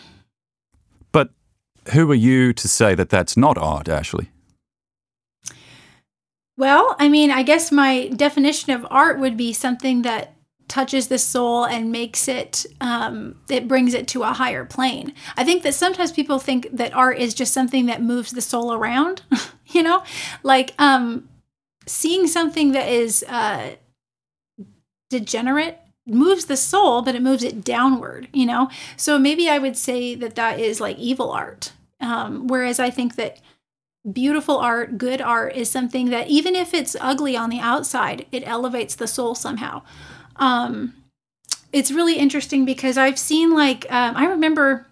[1.13, 1.31] But
[1.93, 4.31] who are you to say that that's not art, Ashley?
[6.57, 10.34] Well, I mean, I guess my definition of art would be something that
[10.75, 15.15] touches the soul and makes it um, it brings it to a higher plane.
[15.37, 18.75] I think that sometimes people think that art is just something that moves the soul
[18.75, 19.23] around
[19.69, 20.03] you know?
[20.43, 21.29] Like um,
[21.87, 23.77] seeing something that is uh,
[25.11, 28.69] degenerate moves the soul but it moves it downward you know?
[28.97, 31.73] So maybe i would say that that is like evil art.
[32.01, 33.41] Um, whereas i think that
[34.13, 38.43] beautiful art good art is something that even if it's ugly on the outside it
[38.45, 39.81] elevates the soul somehow
[40.37, 40.95] um,
[41.73, 44.87] it's really interesting because I've seen like um, I remember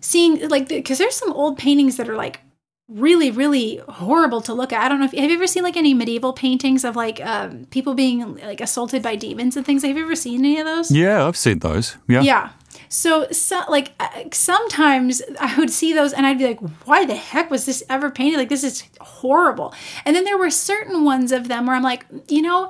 [0.00, 2.40] seeing like because the, there's some old paintings that are like
[2.88, 4.82] really really horrible to look at.
[4.82, 7.66] I don't know if have you ever seen like any medieval paintings of like um,
[7.70, 9.82] people being like assaulted by demons and things.
[9.82, 10.90] Have you ever seen any of those?
[10.90, 11.96] Yeah, I've seen those.
[12.08, 12.22] Yeah.
[12.22, 12.50] Yeah.
[12.88, 17.14] So, so like uh, sometimes I would see those and I'd be like, why the
[17.16, 18.38] heck was this ever painted?
[18.38, 19.74] Like this is horrible.
[20.04, 22.68] And then there were certain ones of them where I'm like, you know,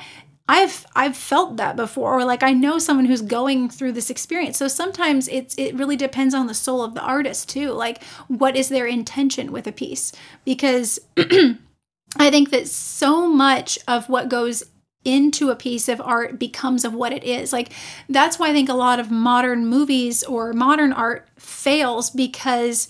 [0.49, 4.57] I've I've felt that before or like I know someone who's going through this experience.
[4.57, 7.73] So sometimes it's it really depends on the soul of the artist too.
[7.73, 10.13] Like what is their intention with a piece?
[10.45, 14.63] Because I think that so much of what goes
[15.05, 17.53] into a piece of art becomes of what it is.
[17.53, 17.73] Like
[18.09, 22.89] that's why I think a lot of modern movies or modern art fails because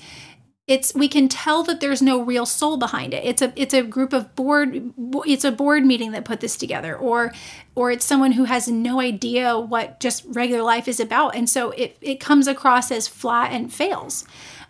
[0.67, 3.83] it's we can tell that there's no real soul behind it it's a it's a
[3.83, 4.93] group of board
[5.25, 7.33] it's a board meeting that put this together or
[7.75, 11.71] or it's someone who has no idea what just regular life is about and so
[11.73, 14.25] it it comes across as flat and fails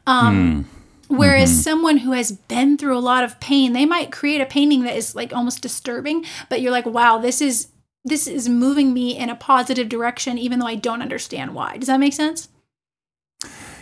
[0.06, 0.76] um, mm.
[1.08, 1.60] Whereas mm-hmm.
[1.60, 4.96] someone who has been through a lot of pain, they might create a painting that
[4.96, 7.68] is like almost disturbing, but you're like, wow, this is
[8.04, 11.76] this is moving me in a positive direction, even though I don't understand why.
[11.76, 12.48] Does that make sense?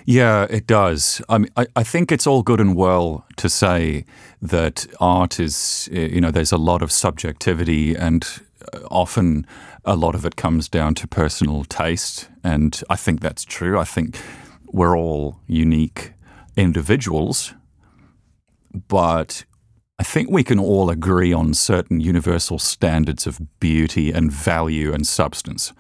[0.05, 1.23] Yeah, it does.
[1.29, 4.05] I mean, I, I think it's all good and well to say
[4.43, 8.27] that art is, you know, there's a lot of subjectivity and
[8.73, 9.47] uh, often
[9.85, 12.29] a lot of it comes down to personal taste.
[12.43, 13.79] And I think that's true.
[13.79, 14.19] I think
[14.67, 16.13] we're all unique
[16.55, 17.55] individuals,
[18.89, 19.45] but
[19.99, 25.07] I think we can all agree on certain universal standards of beauty and value and
[25.07, 25.73] substance.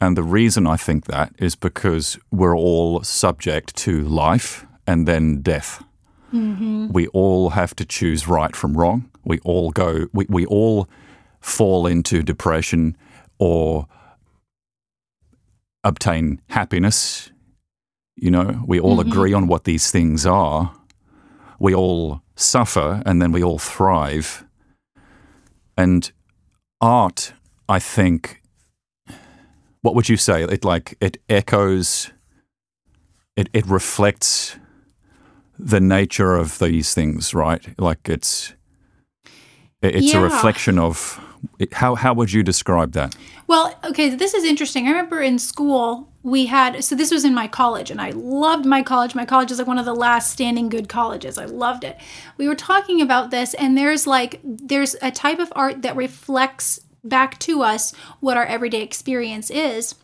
[0.00, 5.42] And the reason I think that is because we're all subject to life and then
[5.42, 5.82] death.
[6.32, 6.88] Mm-hmm.
[6.88, 9.10] We all have to choose right from wrong.
[9.24, 10.88] We all go, we, we all
[11.40, 12.96] fall into depression
[13.38, 13.86] or
[15.84, 17.30] obtain happiness.
[18.16, 19.10] You know, we all mm-hmm.
[19.10, 20.74] agree on what these things are.
[21.58, 24.44] We all suffer and then we all thrive.
[25.76, 26.10] And
[26.80, 27.32] art,
[27.68, 28.37] I think,
[29.88, 30.42] what would you say?
[30.42, 32.12] It like it echoes,
[33.36, 34.58] it it reflects
[35.58, 37.66] the nature of these things, right?
[37.80, 38.52] Like it's
[39.80, 40.20] it's yeah.
[40.20, 41.18] a reflection of
[41.72, 43.16] how how would you describe that?
[43.46, 44.86] Well, okay, this is interesting.
[44.86, 48.66] I remember in school we had so this was in my college and I loved
[48.66, 49.14] my college.
[49.14, 51.38] My college is like one of the last standing good colleges.
[51.38, 51.96] I loved it.
[52.36, 56.78] We were talking about this and there's like there's a type of art that reflects
[57.04, 59.94] back to us what our everyday experience is.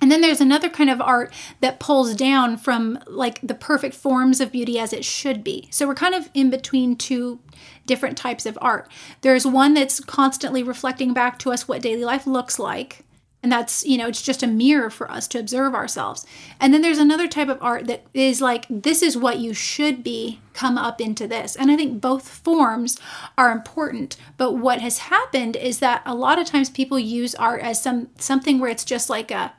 [0.00, 4.40] And then there's another kind of art that pulls down from like the perfect forms
[4.40, 5.68] of beauty as it should be.
[5.70, 7.40] So we're kind of in between two
[7.86, 8.90] different types of art.
[9.22, 13.04] There's one that's constantly reflecting back to us what daily life looks like
[13.42, 16.26] and that's you know it's just a mirror for us to observe ourselves.
[16.60, 20.02] And then there's another type of art that is like this is what you should
[20.02, 21.54] be come up into this.
[21.54, 22.98] And i think both forms
[23.38, 24.16] are important.
[24.36, 28.08] But what has happened is that a lot of times people use art as some
[28.18, 29.52] something where it's just like a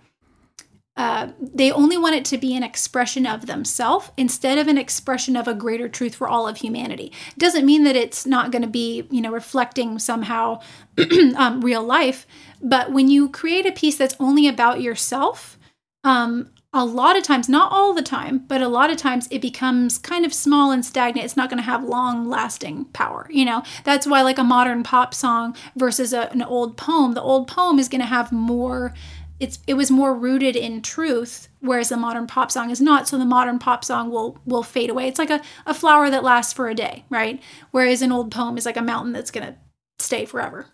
[0.98, 5.36] uh, they only want it to be an expression of themselves instead of an expression
[5.36, 7.12] of a greater truth for all of humanity.
[7.38, 10.60] Doesn't mean that it's not going to be, you know, reflecting somehow
[11.38, 12.26] um, real life.
[12.62, 15.60] But when you create a piece that's only about yourself,
[16.04, 19.42] um, a lot of times, not all the time, but a lot of times it
[19.42, 21.26] becomes kind of small and stagnant.
[21.26, 23.28] It's not going to have long lasting power.
[23.32, 27.22] You know, that's why, like a modern pop song versus a, an old poem, the
[27.22, 28.94] old poem is going to have more
[29.40, 33.08] it's it was more rooted in truth whereas the modern pop song is not.
[33.08, 35.08] So the modern pop song will will fade away.
[35.08, 37.42] It's like a, a flower that lasts for a day right?
[37.72, 39.56] Whereas an old poem is like a mountain that's going to
[40.00, 40.68] stay forever.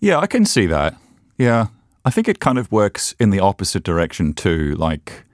[0.00, 0.96] Yeah i can see that.
[1.38, 1.66] Yeah.
[2.04, 4.74] I think it kind of works in the opposite direction too.
[4.76, 5.24] Like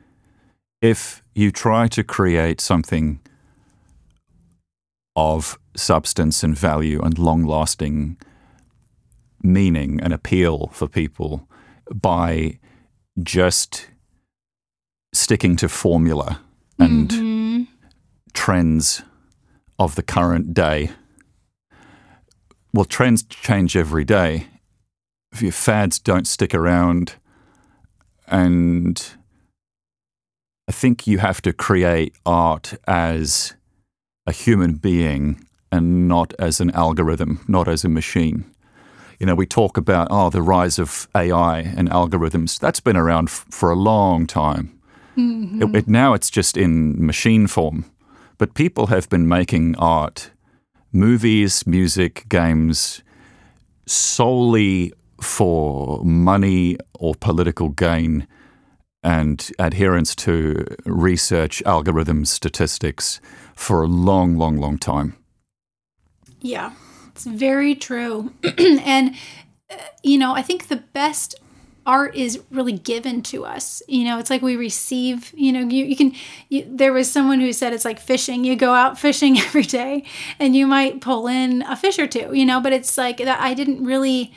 [0.80, 3.20] if you try to create something
[5.14, 8.16] of substance and value and long lasting
[9.42, 11.48] meaning and appeal for people
[12.00, 12.58] by
[13.22, 13.88] just
[15.14, 16.40] sticking to formula
[16.78, 17.66] and Mhm.
[18.32, 19.02] trends
[19.78, 20.90] of the current day.
[22.72, 24.48] Well, trends change every day.
[25.32, 27.14] If your fads don't stick around,
[28.26, 29.14] and
[30.68, 33.54] I think you have to create art as
[34.26, 38.44] a human being and not as an algorithm, not as a machine.
[39.22, 42.58] You know, we talk about, oh, the rise of AI and algorithms.
[42.58, 44.76] That's been around f- for a long time.
[45.16, 45.76] It, mm-hmm.
[45.76, 47.84] it, now it's just in machine form.
[48.36, 50.32] But people have been making art,
[50.90, 53.00] movies, music, games,
[53.86, 58.26] solely for money or political gain
[59.04, 63.20] and adherence to research, algorithms, statistics
[63.54, 65.14] for a long, long, long time.
[66.40, 66.72] Yeah,
[67.12, 68.32] it's very true.
[68.58, 69.14] and,
[69.70, 71.34] uh, you know, I think the best
[71.84, 73.82] art is really given to us.
[73.88, 76.14] You know, it's like we receive, you know, you, you can,
[76.48, 78.44] you, there was someone who said it's like fishing.
[78.44, 80.04] You go out fishing every day
[80.38, 83.40] and you might pull in a fish or two, you know, but it's like that
[83.40, 84.32] I didn't really.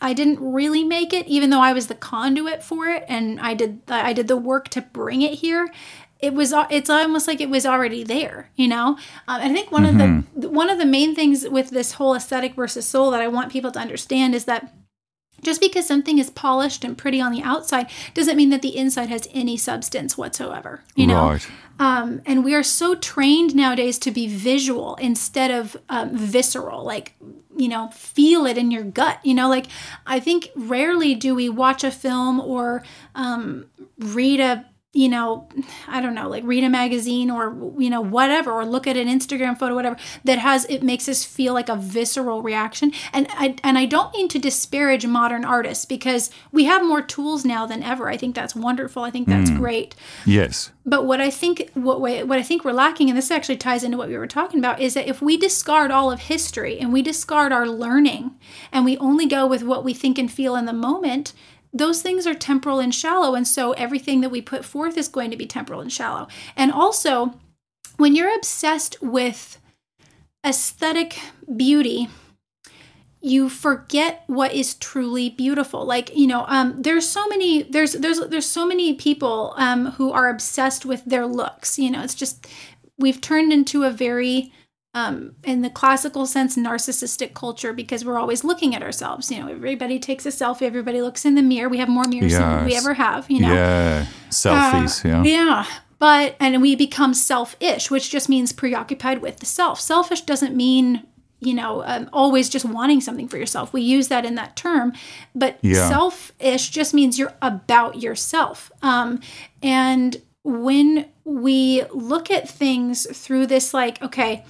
[0.00, 3.54] I didn't really make it, even though I was the conduit for it, and I
[3.54, 5.72] did I did the work to bring it here
[6.20, 8.98] it was it's almost like it was already there you know?
[9.28, 12.54] Um, i think one of the one of the main things with this whole aesthetic
[12.54, 14.72] versus soul that i want people to understand is that
[15.42, 19.08] just because something is polished and pretty on the outside doesn't mean that the inside
[19.08, 21.30] has any substance whatsoever you know?
[21.30, 21.46] Right.
[21.78, 27.14] um, and we are so trained nowadays to be visual instead of um, visceral like
[27.56, 29.48] you know feel it in your gut you know?
[29.48, 29.66] Like
[30.06, 32.82] i think rarely do we watch a film or
[33.14, 33.66] um,
[33.98, 35.46] read a you know
[35.88, 39.08] i don't know like read a magazine or you know whatever or look at an
[39.08, 42.92] instagram photo whatever that has it makes us feel like a visceral reaction.
[43.12, 47.44] And i and i don't mean to disparage modern artists because we have more tools
[47.44, 48.08] now than ever.
[48.08, 49.02] I think that's wonderful.
[49.02, 49.58] I think that's mm.
[49.58, 49.94] great.
[50.24, 50.70] Yes.
[50.86, 53.96] but what I think what what I think we're lacking, and this actually ties into
[53.96, 57.02] what we were talking about, is that if we discard all of history and we
[57.02, 58.34] discard our learning,
[58.72, 61.32] and we only go with what we think and feel in the moment,
[61.74, 65.30] those things are temporal and shallow, and so everything that we put forth is going
[65.32, 66.28] to be temporal and shallow.
[66.56, 67.34] And also,
[67.96, 69.60] when you're obsessed with
[70.46, 71.18] aesthetic
[71.54, 72.08] beauty,
[73.20, 78.20] you forget what is truly beautiful like you know um, there's so many there's there's
[78.28, 82.46] there's so many people um, who are obsessed with their looks you know it's just
[82.98, 84.52] we've turned into a very
[84.94, 89.48] um, in the classical sense narcissistic culture because we're always looking at ourselves you know
[89.48, 92.76] everybody takes a selfie everybody looks in the mirror we have more mirrors than we
[92.76, 94.06] ever have you know Yeah.
[94.30, 95.04] Selfies.
[95.04, 95.22] uh, yeah.
[95.24, 95.66] Yeah.
[96.00, 99.80] But, and we become selfish, which just means preoccupied with the self.
[99.80, 101.04] Selfish doesn't mean,
[101.40, 103.72] you know, um, always just wanting something for yourself.
[103.72, 104.92] We use that in that term.
[105.34, 105.88] But Yeah.
[105.88, 108.70] selfish just means you're about yourself.
[108.82, 109.20] Um,
[109.62, 114.44] and when we look at things through this, like, okay,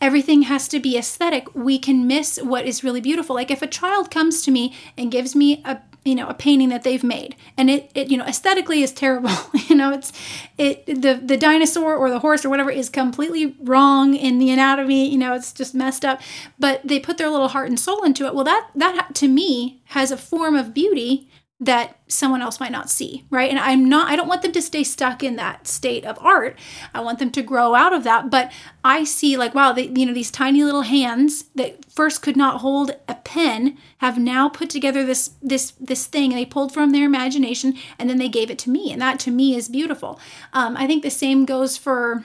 [0.00, 1.54] everything has to be aesthetic.
[1.54, 3.34] We can miss what is really beautiful.
[3.34, 6.68] Like if a child comes to me and gives me a you know a painting
[6.68, 9.30] that they've made and it, it you know aesthetically is terrible
[9.68, 10.12] you know it's
[10.58, 15.08] it the the dinosaur or the horse or whatever is completely wrong in the anatomy
[15.08, 16.20] you know it's just messed up.
[16.58, 18.34] But they put their little heart and soul into it.
[18.34, 21.28] Well that that to me has a form of beauty
[21.60, 23.48] that someone else might not see, right?
[23.48, 26.58] And I'm not, I don't want them to stay stuck in that state of art.
[26.92, 28.28] I want them to grow out of that.
[28.28, 28.52] But
[28.82, 32.60] I see, like, wow, they, you know, these tiny little hands that first could not
[32.60, 36.32] hold a pen have now put together this this this thing.
[36.32, 39.20] And they pulled from their imagination and then they gave it to me, and that
[39.20, 40.18] to me is beautiful.
[40.52, 42.24] Um, I think the same goes for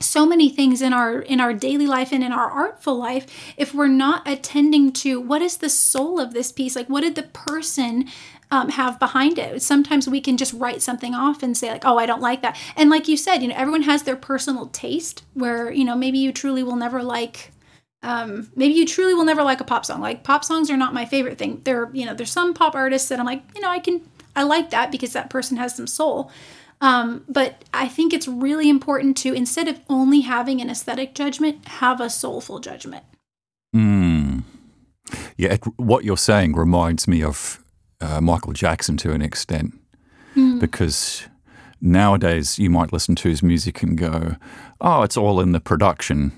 [0.00, 3.26] so many things in our in our daily life and in our artful life
[3.56, 7.14] if we're not attending to what is the soul of this piece like what did
[7.14, 8.06] the person
[8.50, 9.62] um, have behind it.
[9.62, 12.58] Sometimes we can just write something off and say like oh i don't like that.
[12.76, 16.18] And like you said you know everyone has their personal taste where you know maybe
[16.18, 17.52] you truly will never like
[18.02, 20.00] um, maybe you truly will never like a pop song.
[20.00, 21.62] Like pop songs are not my favorite thing.
[21.64, 24.00] There you know there's some pop artists that i'm like you know i can
[24.34, 26.30] i like that because that person has some soul.
[26.80, 31.66] Um, but I think it's really important to, instead of only having an aesthetic judgment,
[31.68, 33.04] have a soulful judgment.
[33.74, 34.44] Mm.
[35.36, 37.62] Yeah, it, what you're saying reminds me of
[38.00, 39.74] uh, Michael Jackson to an extent,
[40.60, 41.24] because
[41.80, 44.36] nowadays you might listen to his music and go,
[44.80, 46.32] "Oh, it's all in the production.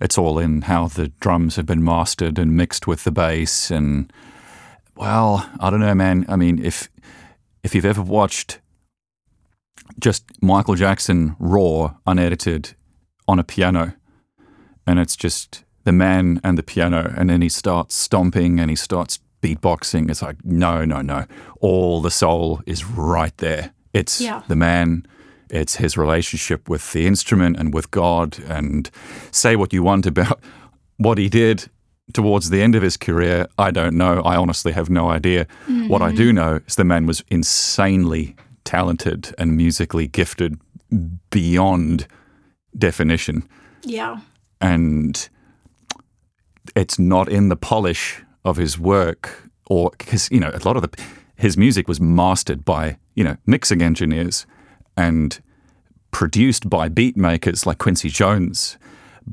[0.00, 4.12] It's all in how the drums have been mastered and mixed with the bass." And
[4.96, 6.24] well, I don't know, man.
[6.28, 6.88] I mean, if
[7.62, 8.60] if you've ever watched
[9.98, 12.74] just Michael Jackson raw, unedited,
[13.26, 13.94] on a piano,
[14.86, 18.76] and it's just the man and the piano, and then he starts stomping and he
[18.76, 20.10] starts beatboxing.
[20.10, 21.26] It's like no, no, no.
[21.60, 23.72] All the soul is right there.
[23.92, 24.42] It's Yeah.
[24.48, 25.06] the man.
[25.50, 28.38] It's his relationship with the instrument and with God.
[28.48, 28.90] And
[29.30, 30.40] say what you want about
[30.96, 31.68] what he did
[32.12, 33.46] towards the end of his career.
[33.58, 34.20] I don't know.
[34.22, 35.46] I honestly have no idea.
[35.88, 36.36] What I do mm-hmm.
[36.36, 40.58] know is the man was insanely talented and musically gifted
[41.30, 42.06] beyond
[42.76, 43.48] definition.
[43.82, 44.20] Yeah.
[44.60, 45.28] And
[46.74, 50.82] it's not in the polish of his work or because, you know, a lot of
[50.82, 51.02] the,
[51.36, 54.46] his music was mastered by, you know, mixing engineers
[54.96, 55.40] and
[56.10, 58.78] produced by beat makers like Quincy Jones.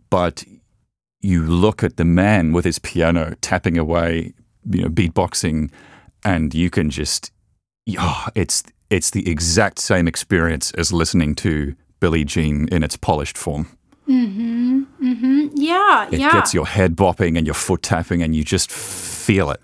[0.10, 0.44] But
[1.20, 4.34] you look at the man with his piano tapping away,
[4.70, 5.72] you know, beatboxing,
[6.24, 7.32] and you can just,
[7.86, 13.38] yeah, it's it's the exact same experience as listening to Billie Jean in its polished
[13.38, 13.78] form.
[14.12, 15.52] Yeah.
[15.54, 16.08] Yeah.
[16.12, 16.32] It yeah.
[16.34, 19.62] gets your head bopping and your foot tapping, and you just feel it.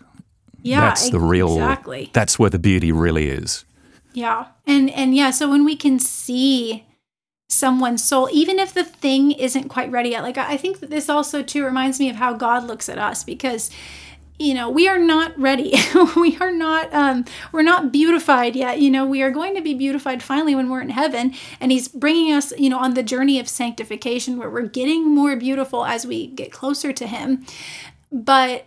[0.61, 0.81] yeah.
[0.81, 1.53] that's the real.
[1.55, 2.09] Exactly.
[2.13, 3.65] That's where the beauty really is.
[4.13, 4.47] Yeah.
[4.65, 6.85] And and yeah, so when we can see
[7.49, 11.09] someone's soul, even if the thing isn't quite ready yet, like I think that this
[11.09, 13.69] also too reminds me of how God looks at us because
[14.39, 15.73] you know we are not ready.
[16.15, 18.79] We are not um we're not beautified yet.
[18.79, 21.33] You know we are going to be beautified finally when we're in heaven.
[21.59, 25.35] And he's bringing us you know on the journey of sanctification where we're getting more
[25.35, 27.45] beautiful as we get closer to him.
[28.11, 28.65] But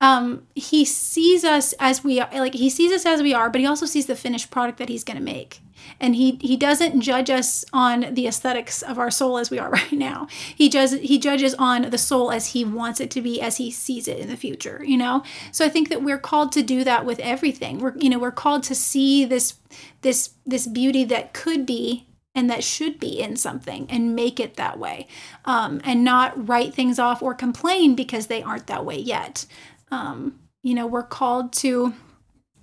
[0.00, 3.60] um he sees us as we are like he sees us as we are but
[3.60, 5.60] he also sees the finished product that he's going to make.
[6.00, 9.70] And he he doesn't judge us on the aesthetics of our soul as we are
[9.80, 10.28] right now.
[10.54, 13.70] He does he judges on the soul as he wants it to be as he
[13.70, 15.22] sees it in the future you know?
[15.52, 17.78] So i think that we're called to do that with everything.
[17.78, 19.54] We're you know we're called to see this
[20.02, 24.54] this this beauty that could be and that should be in something and make it
[24.56, 25.08] that way.
[25.44, 29.44] Um, and not write things off or complain because they aren't that way yet
[29.90, 31.94] um, you know we're called to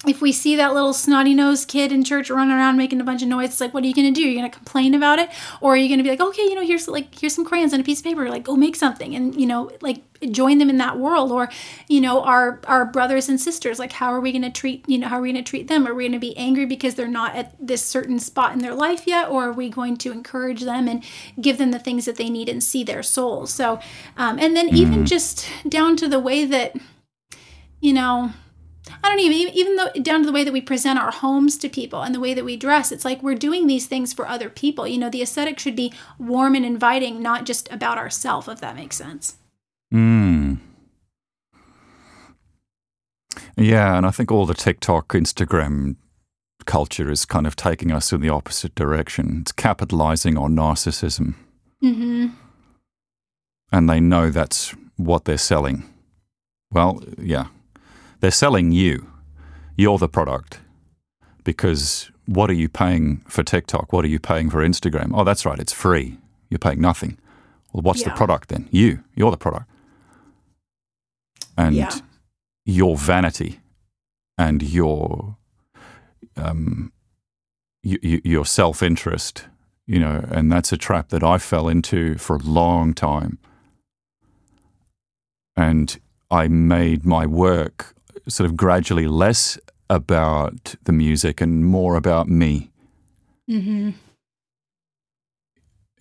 [0.07, 3.21] if we see that little snotty nosed kid in church running around making a bunch
[3.21, 4.25] of noise, it's like, what are you going to do?
[4.25, 5.29] Are You're going to complain about it,
[5.61, 7.73] or are you going to be like, okay, you know, here's like here's some crayons
[7.73, 10.69] and a piece of paper, like go make something, and you know, like join them
[10.69, 11.49] in that world, or
[11.87, 14.97] you know, our our brothers and sisters, like how are we going to treat you
[14.97, 15.87] know how are we going to treat them?
[15.87, 18.75] Are we going to be angry because they're not at this certain spot in their
[18.75, 21.03] life yet, or are we going to encourage them and
[21.41, 23.53] give them the things that they need and see their souls?
[23.53, 23.79] So,
[24.17, 26.75] um, and then even just down to the way that
[27.79, 28.31] you know
[29.03, 31.69] I don't even even though down to the way that we present our homes to
[31.69, 32.91] people and the way that we dress.
[32.91, 34.87] It's like we're doing these things for other people.
[34.87, 38.47] You know, the aesthetic should be warm and inviting, not just about ourselves.
[38.47, 39.37] If that makes sense.
[39.93, 40.59] Mm.
[43.57, 45.95] Yeah, and I think all the TikTok, Instagram
[46.65, 49.39] culture is kind of taking us in the opposite direction.
[49.41, 51.35] It's capitalizing on narcissism.
[51.83, 52.27] Mm-hmm.
[53.71, 55.83] And they know that's what they're selling.
[56.71, 57.47] Well, yeah.
[58.19, 59.07] They're selling you.
[59.77, 60.59] You're the product.
[61.43, 63.93] Because what are you paying for TikTok?
[63.93, 65.11] What are you paying for Instagram?
[65.13, 66.17] Oh, that's right, it's free.
[66.49, 67.17] You're paying nothing.
[67.71, 68.67] Well, what's the product then?
[68.71, 69.03] You.
[69.15, 69.69] You're the product.
[71.57, 71.91] And Yeah.
[72.65, 73.59] your vanity
[74.37, 75.37] and your
[76.37, 76.91] um,
[77.83, 79.47] y- your self interest,
[79.87, 83.37] you know, and that's a trap that I fell into for a long time.
[85.55, 85.97] And
[86.29, 87.94] I made my work
[88.27, 89.57] sort of gradually less
[89.89, 92.71] about the music and more about me.
[93.49, 93.91] Mm-hmm.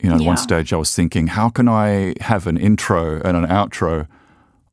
[0.01, 3.37] You know, at one stage I was thinking, how can I have an intro and
[3.37, 4.07] an outro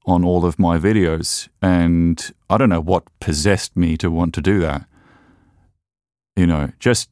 [0.05, 1.47] on all of my videos?
[1.61, 4.85] And I don't know what possessed me to want to do that.
[6.35, 7.09] You know, just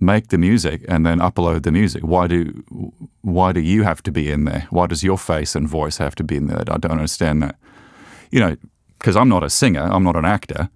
[0.00, 2.02] make the music and then upload the music.
[2.02, 2.62] Why do
[3.22, 4.66] why do you have to be in there?
[4.70, 6.60] Why does your face and voice have to be in there?
[6.60, 7.56] I don't understand that.
[8.30, 8.56] You know,
[8.98, 10.70] because I'm not a singer, I'm not an actor.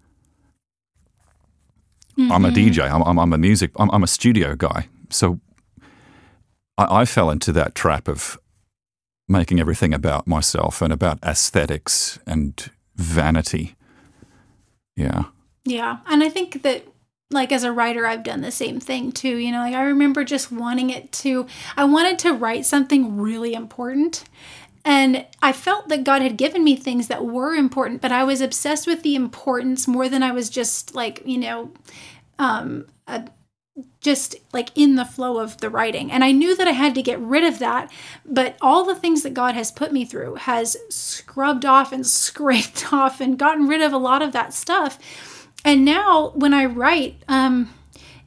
[2.18, 2.68] I'm a mm-hmm.
[2.68, 2.90] DJ.
[2.90, 3.70] I'm, I'm, I'm a music.
[3.76, 4.88] I'm, I'm a studio guy.
[5.10, 5.40] So
[6.76, 8.38] I, I fell into that trap of
[9.28, 13.76] making everything about myself and about aesthetics and vanity.
[14.94, 15.24] Yeah.
[15.64, 15.98] Yeah.
[16.06, 16.86] And I think that
[17.30, 19.36] like as a writer I've done the same thing too.
[19.36, 21.46] You know, like I remember just wanting it to
[21.76, 24.24] I wanted to write something really important.
[24.84, 28.40] And I felt that God had given me things that were important, but I was
[28.40, 31.70] obsessed with the importance more than I was just like, you know,
[32.38, 33.28] um a,
[34.00, 36.10] just like in the flow of the writing.
[36.10, 37.90] And I knew that I had to get rid of that,
[38.26, 42.92] but all the things that God has put me through has scrubbed off and scraped
[42.92, 44.98] off and gotten rid of a lot of that stuff.
[45.64, 47.72] And now when I write, um,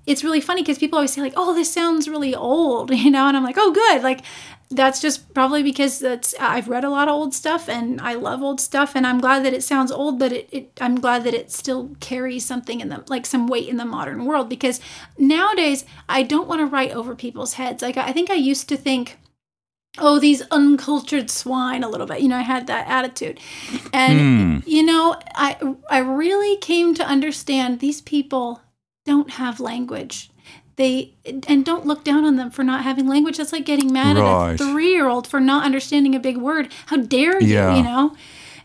[0.05, 3.27] it's really funny because people always say like, "Oh, this sounds really old," you know,
[3.27, 4.21] and I'm like, "Oh, good." Like,
[4.71, 8.41] that's just probably because that's I've read a lot of old stuff and I love
[8.41, 11.33] old stuff and I'm glad that it sounds old, but it, it I'm glad that
[11.33, 14.79] it still carries something in the like some weight in the modern world because
[15.17, 17.83] nowadays I don't want to write over people's heads.
[17.83, 19.17] Like I think I used to think
[19.97, 23.39] oh these uncultured swine a little bit you know i had that attitude.
[23.93, 24.69] And hmm.
[24.69, 25.57] you know i
[25.89, 28.61] i really came to understand these people
[29.05, 30.29] don't have language
[30.77, 31.13] they
[31.47, 34.53] and don't look down on them for not having language that's like getting mad Right.
[34.53, 37.75] at a three-year-old for not understanding a big word how dare you Yeah.
[37.77, 38.15] you know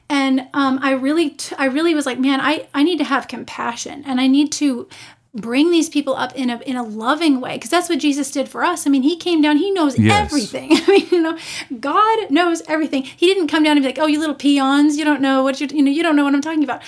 [0.09, 3.29] and um, i really t- i really was like man i i need to have
[3.29, 4.89] compassion and i need to
[5.33, 8.49] bring these people up in a in a loving way because that's what Jesus did
[8.49, 8.87] for us.
[8.87, 10.27] I mean, he came down, he knows Yes.
[10.33, 10.71] everything.
[10.73, 11.39] I mean, you know,
[11.79, 13.05] God knows everything.
[13.05, 15.61] He didn't come down and be like, "Oh, you little peons, you don't know what
[15.61, 16.83] you you know, you don't know what I'm talking about."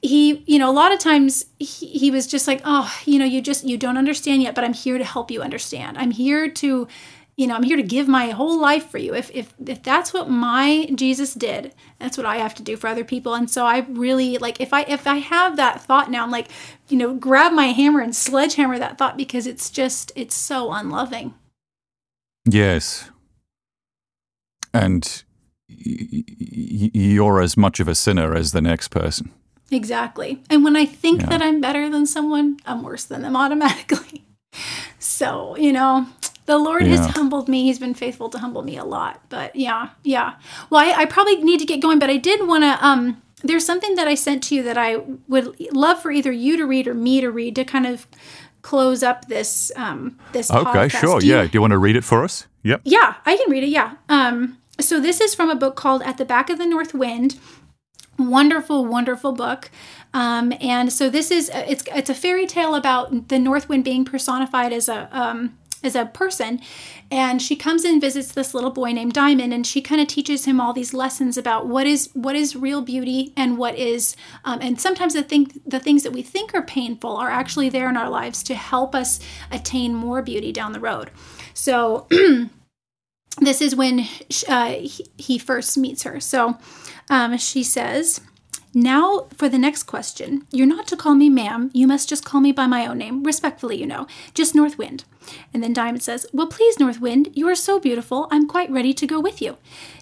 [0.00, 3.24] He, you know, a lot of times he, he was just like, "Oh, you know,
[3.24, 5.98] you just you don't understand yet, but I'm here to help you understand.
[5.98, 6.86] I'm here to
[7.38, 9.14] you know, I'm here to give my whole life for you.
[9.14, 12.88] If if if that's what my Jesus did, that's what I have to do for
[12.88, 13.32] other people.
[13.34, 16.48] And so I really like if I if I have that thought now, I'm like,
[16.88, 21.32] you know, grab my hammer and sledgehammer that thought because it's just it's so unloving.
[22.44, 23.08] Yes.
[24.74, 25.22] And
[25.68, 29.30] y- y- you're as much of a sinner as the next person.
[29.70, 30.42] Exactly.
[30.50, 31.28] And when I think Yeah.
[31.28, 34.24] that I'm better than someone, I'm worse than them automatically.
[34.98, 36.06] So, you know,
[36.48, 37.62] the Lord has humbled me.
[37.62, 39.20] He's been faithful to humble me a lot.
[39.28, 40.34] But yeah, yeah.
[40.70, 43.64] Well, I, I probably need to get going, but I did want to, um, there's
[43.64, 44.96] something that I sent to you that I
[45.28, 48.06] would love for either you to read or me to read to kind of
[48.62, 51.00] close up this, um, this Okay, podcast.
[51.00, 51.20] sure.
[51.20, 51.42] Do you- Yeah.
[51.44, 52.46] Do you want to read it for us?
[52.64, 52.80] Yep.
[52.84, 53.68] yeah, I can read it.
[53.68, 53.92] Yeah.
[54.08, 57.36] Um, so this is from a book called At the Back of the North Wind.
[58.18, 59.70] Wonderful, wonderful book.
[60.12, 64.04] Um, and so this is it's it's a fairy tale about the North Wind being
[64.04, 66.60] personified as a um, as a person,
[67.10, 70.44] and she comes and visits this little boy named Diamond, and she kind of teaches
[70.44, 74.58] him all these lessons about what is what is real beauty and what is, um,
[74.60, 77.96] and sometimes the thing the things that we think are painful are actually there in
[77.96, 79.20] our lives to help us
[79.50, 81.10] attain more beauty down the road.
[81.54, 82.06] So
[83.40, 84.06] this is when
[84.48, 86.20] uh, he, he first meets her.
[86.20, 86.58] So
[87.10, 88.20] um, she says,
[88.74, 90.46] Now for the next question.
[90.50, 91.70] You're not to call me ma'am.
[91.72, 95.04] You must just call me by my own name, respectfully, you know, just North Wind.
[95.52, 98.28] And then Diamond says, Well, please, North Wind, you are so beautiful.
[98.30, 99.58] I'm quite ready to go with you.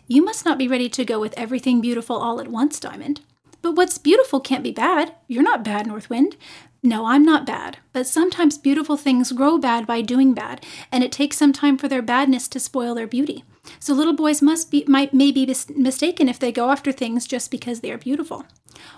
[0.08, 3.20] You must not be ready to go with everything beautiful all at once, Diamond.
[3.62, 5.14] But what's beautiful can't be bad.
[5.26, 6.36] You're not bad, North Wind.
[6.82, 7.78] No, I'm not bad.
[7.92, 11.88] But sometimes beautiful things grow bad by doing bad, and it takes some time for
[11.88, 13.42] their badness to spoil their beauty.
[13.80, 17.26] So little boys must be might may be mis- mistaken if they go after things
[17.26, 18.44] just because they are beautiful.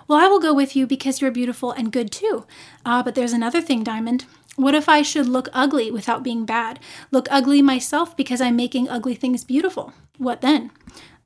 [0.07, 2.45] Well, I will go with you because you're beautiful and good too.
[2.85, 4.25] Ah, but there's another thing, Diamond.
[4.59, 6.81] What if I should look ugly without being bad?
[7.11, 9.93] Look ugly myself because I'm making ugly things beautiful?
[10.17, 10.71] What then?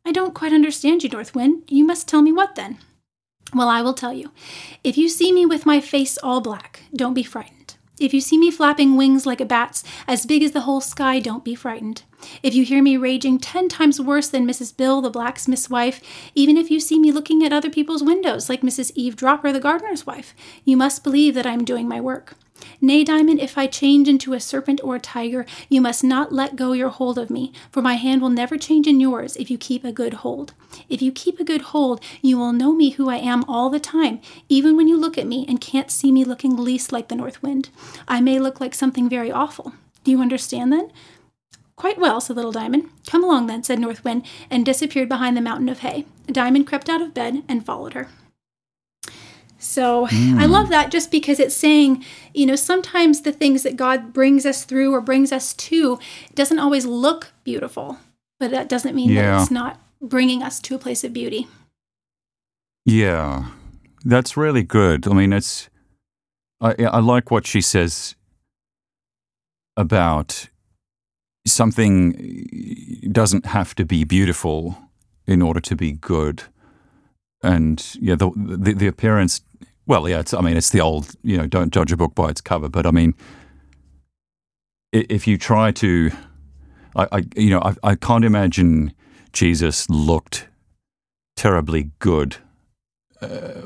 [0.06, 1.64] I don't quite understand you, North Wind.
[1.68, 2.78] You must tell me what then.
[3.52, 4.30] Well, I will tell you.
[4.84, 7.74] If you see me with my face all black, don't be frightened.
[8.00, 11.20] If you see me flapping wings like a bat's, as big as the whole sky,
[11.20, 12.04] don't be frightened.
[12.44, 14.78] If you hear me raging ten times worse than Mrs.
[14.78, 16.02] Bill, the blacksmith's wife,
[16.36, 18.92] even if you see me looking at other people's windows like Mrs.
[18.94, 22.36] Eve Dropper, the gardener's wife, you must believe that I am doing my work.
[22.82, 26.56] Nay, Diamond, if I change into a serpent or a tiger, you must not let
[26.56, 29.58] go your hold of me, for my hand will never change in yours if you
[29.58, 30.54] keep a good hold.
[30.90, 33.80] If you keep a good hold, you will know me who I am all the
[33.80, 37.16] time, even when you look at me and can't see me looking least like the
[37.16, 37.70] north wind.
[38.08, 39.74] I may look like something very awful.
[40.04, 40.92] Do you understand then?
[41.76, 42.90] Quite well, said Little Diamond.
[43.08, 46.06] Come along then, said North Wind, and disappeared behind the mountain of hay.
[46.28, 48.10] Diamond crept out of bed and followed her.
[49.64, 50.50] So I mm.
[50.50, 52.04] love that just because it's saying,
[52.34, 56.00] you know, sometimes the things that God brings us through or brings us to
[56.36, 57.98] doesn't always look beautiful,
[58.40, 59.38] but that doesn't mean Yeah.
[59.38, 61.48] that it's not bringing us to a place of beauty.
[62.86, 63.46] Yeah,
[64.04, 65.08] that's really good.
[65.08, 65.70] I mean, it's
[66.60, 68.16] I I like what she says
[69.78, 70.50] about
[71.48, 74.78] something doesn't have to be beautiful
[75.26, 76.44] in order to be good,
[77.44, 79.42] and yeah, the the, the appearance.
[79.86, 82.30] Well, yeah, it's, I mean, it's the old, you know, don't judge a book by
[82.30, 82.70] its cover.
[82.70, 83.16] But I mean,
[84.94, 86.12] if you try to,
[86.96, 88.94] I, I you know, I, I can't imagine
[89.34, 90.48] Jesus looked
[91.36, 92.38] terribly good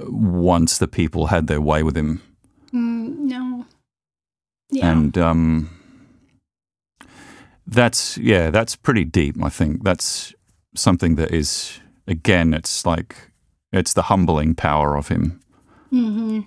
[0.07, 2.21] once the people had their way with him.
[2.73, 3.65] Mm, no.
[4.71, 4.91] Yeah.
[4.91, 5.69] And um,
[7.67, 9.83] that's, yeah, that's pretty deep, I think.
[9.83, 10.33] That's
[10.75, 13.15] something that is, again, it's like,
[13.71, 15.39] it's the humbling power of him.
[15.91, 16.41] Mm-hmm.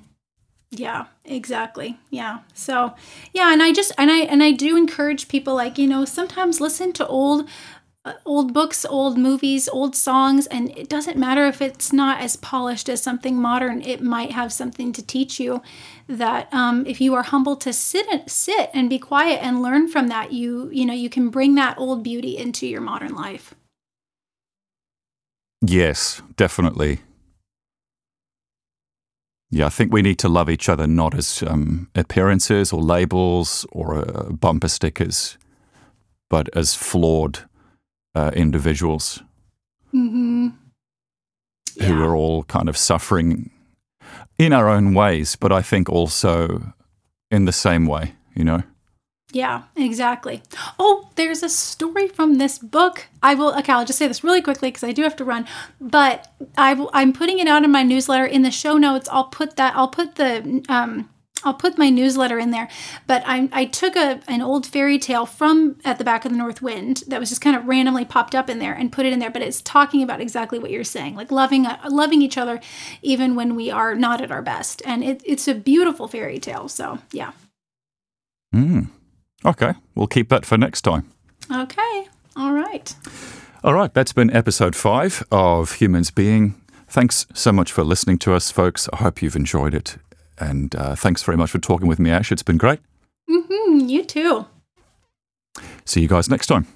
[0.73, 1.99] Yeah, exactly.
[2.11, 2.41] Yeah.
[2.55, 2.95] So,
[3.33, 6.61] yeah, and I just and I and I do encourage people like, you know, sometimes
[6.61, 7.49] listen to old
[8.05, 12.37] uh, old books, old movies, old songs, and it doesn't matter if it's not as
[12.37, 13.83] polished as something modern.
[13.83, 15.61] It might have something to teach you.
[16.07, 19.89] That um, if you are humble to sit and sit and be quiet and learn
[19.89, 23.55] from that, you you know you can bring that old beauty into your modern life.
[25.63, 27.01] Yes, definitely.
[29.51, 33.67] Yeah, I think we need to love each other not as um, appearances or labels
[33.73, 35.37] or uh, bumper stickers,
[36.29, 37.41] but as flawed
[38.15, 39.23] uh, individuals
[39.93, 40.51] Mm-hmm.
[41.85, 43.51] who are all kind of suffering
[44.39, 46.73] in our own ways, but I think also
[47.29, 48.63] in the same way, you know?
[49.33, 50.43] Yeah, exactly.
[50.79, 53.07] Oh, there's a story from this book.
[53.23, 53.55] I will.
[53.59, 55.47] Okay, I'll just say this really quickly because I do have to run.
[55.81, 58.27] But I will, I'm putting it out in my newsletter.
[58.27, 59.75] In the show notes, I'll put that.
[59.77, 60.65] I'll put the.
[60.69, 61.09] Um,
[61.43, 62.69] I'll put my newsletter in there.
[63.07, 66.37] But I, I took a an old fairy tale from at the back of the
[66.37, 69.13] North Wind that was just kind of randomly popped up in there and put it
[69.13, 69.31] in there.
[69.31, 72.61] But it's talking about exactly what you're saying, like loving uh, loving each other
[73.01, 74.83] even when we are not at our best.
[74.85, 76.69] And it, it's a beautiful fairy tale.
[76.69, 77.33] So yeah.
[78.55, 78.89] Mm.
[79.45, 81.11] Okay, we'll keep that for next time.
[81.51, 82.07] Okay.
[82.37, 82.95] All right.
[83.65, 86.55] All right, that's been episode five of Humans Being.
[86.89, 88.89] Thanks so much for listening to us, folks.
[88.93, 89.97] I hope you've enjoyed it.
[90.39, 92.33] And uh, thanks very much for talking with me, Ash.
[92.33, 92.81] It's been great.
[93.29, 94.47] Mm-hmm, you too.
[95.85, 96.67] See you guys next time.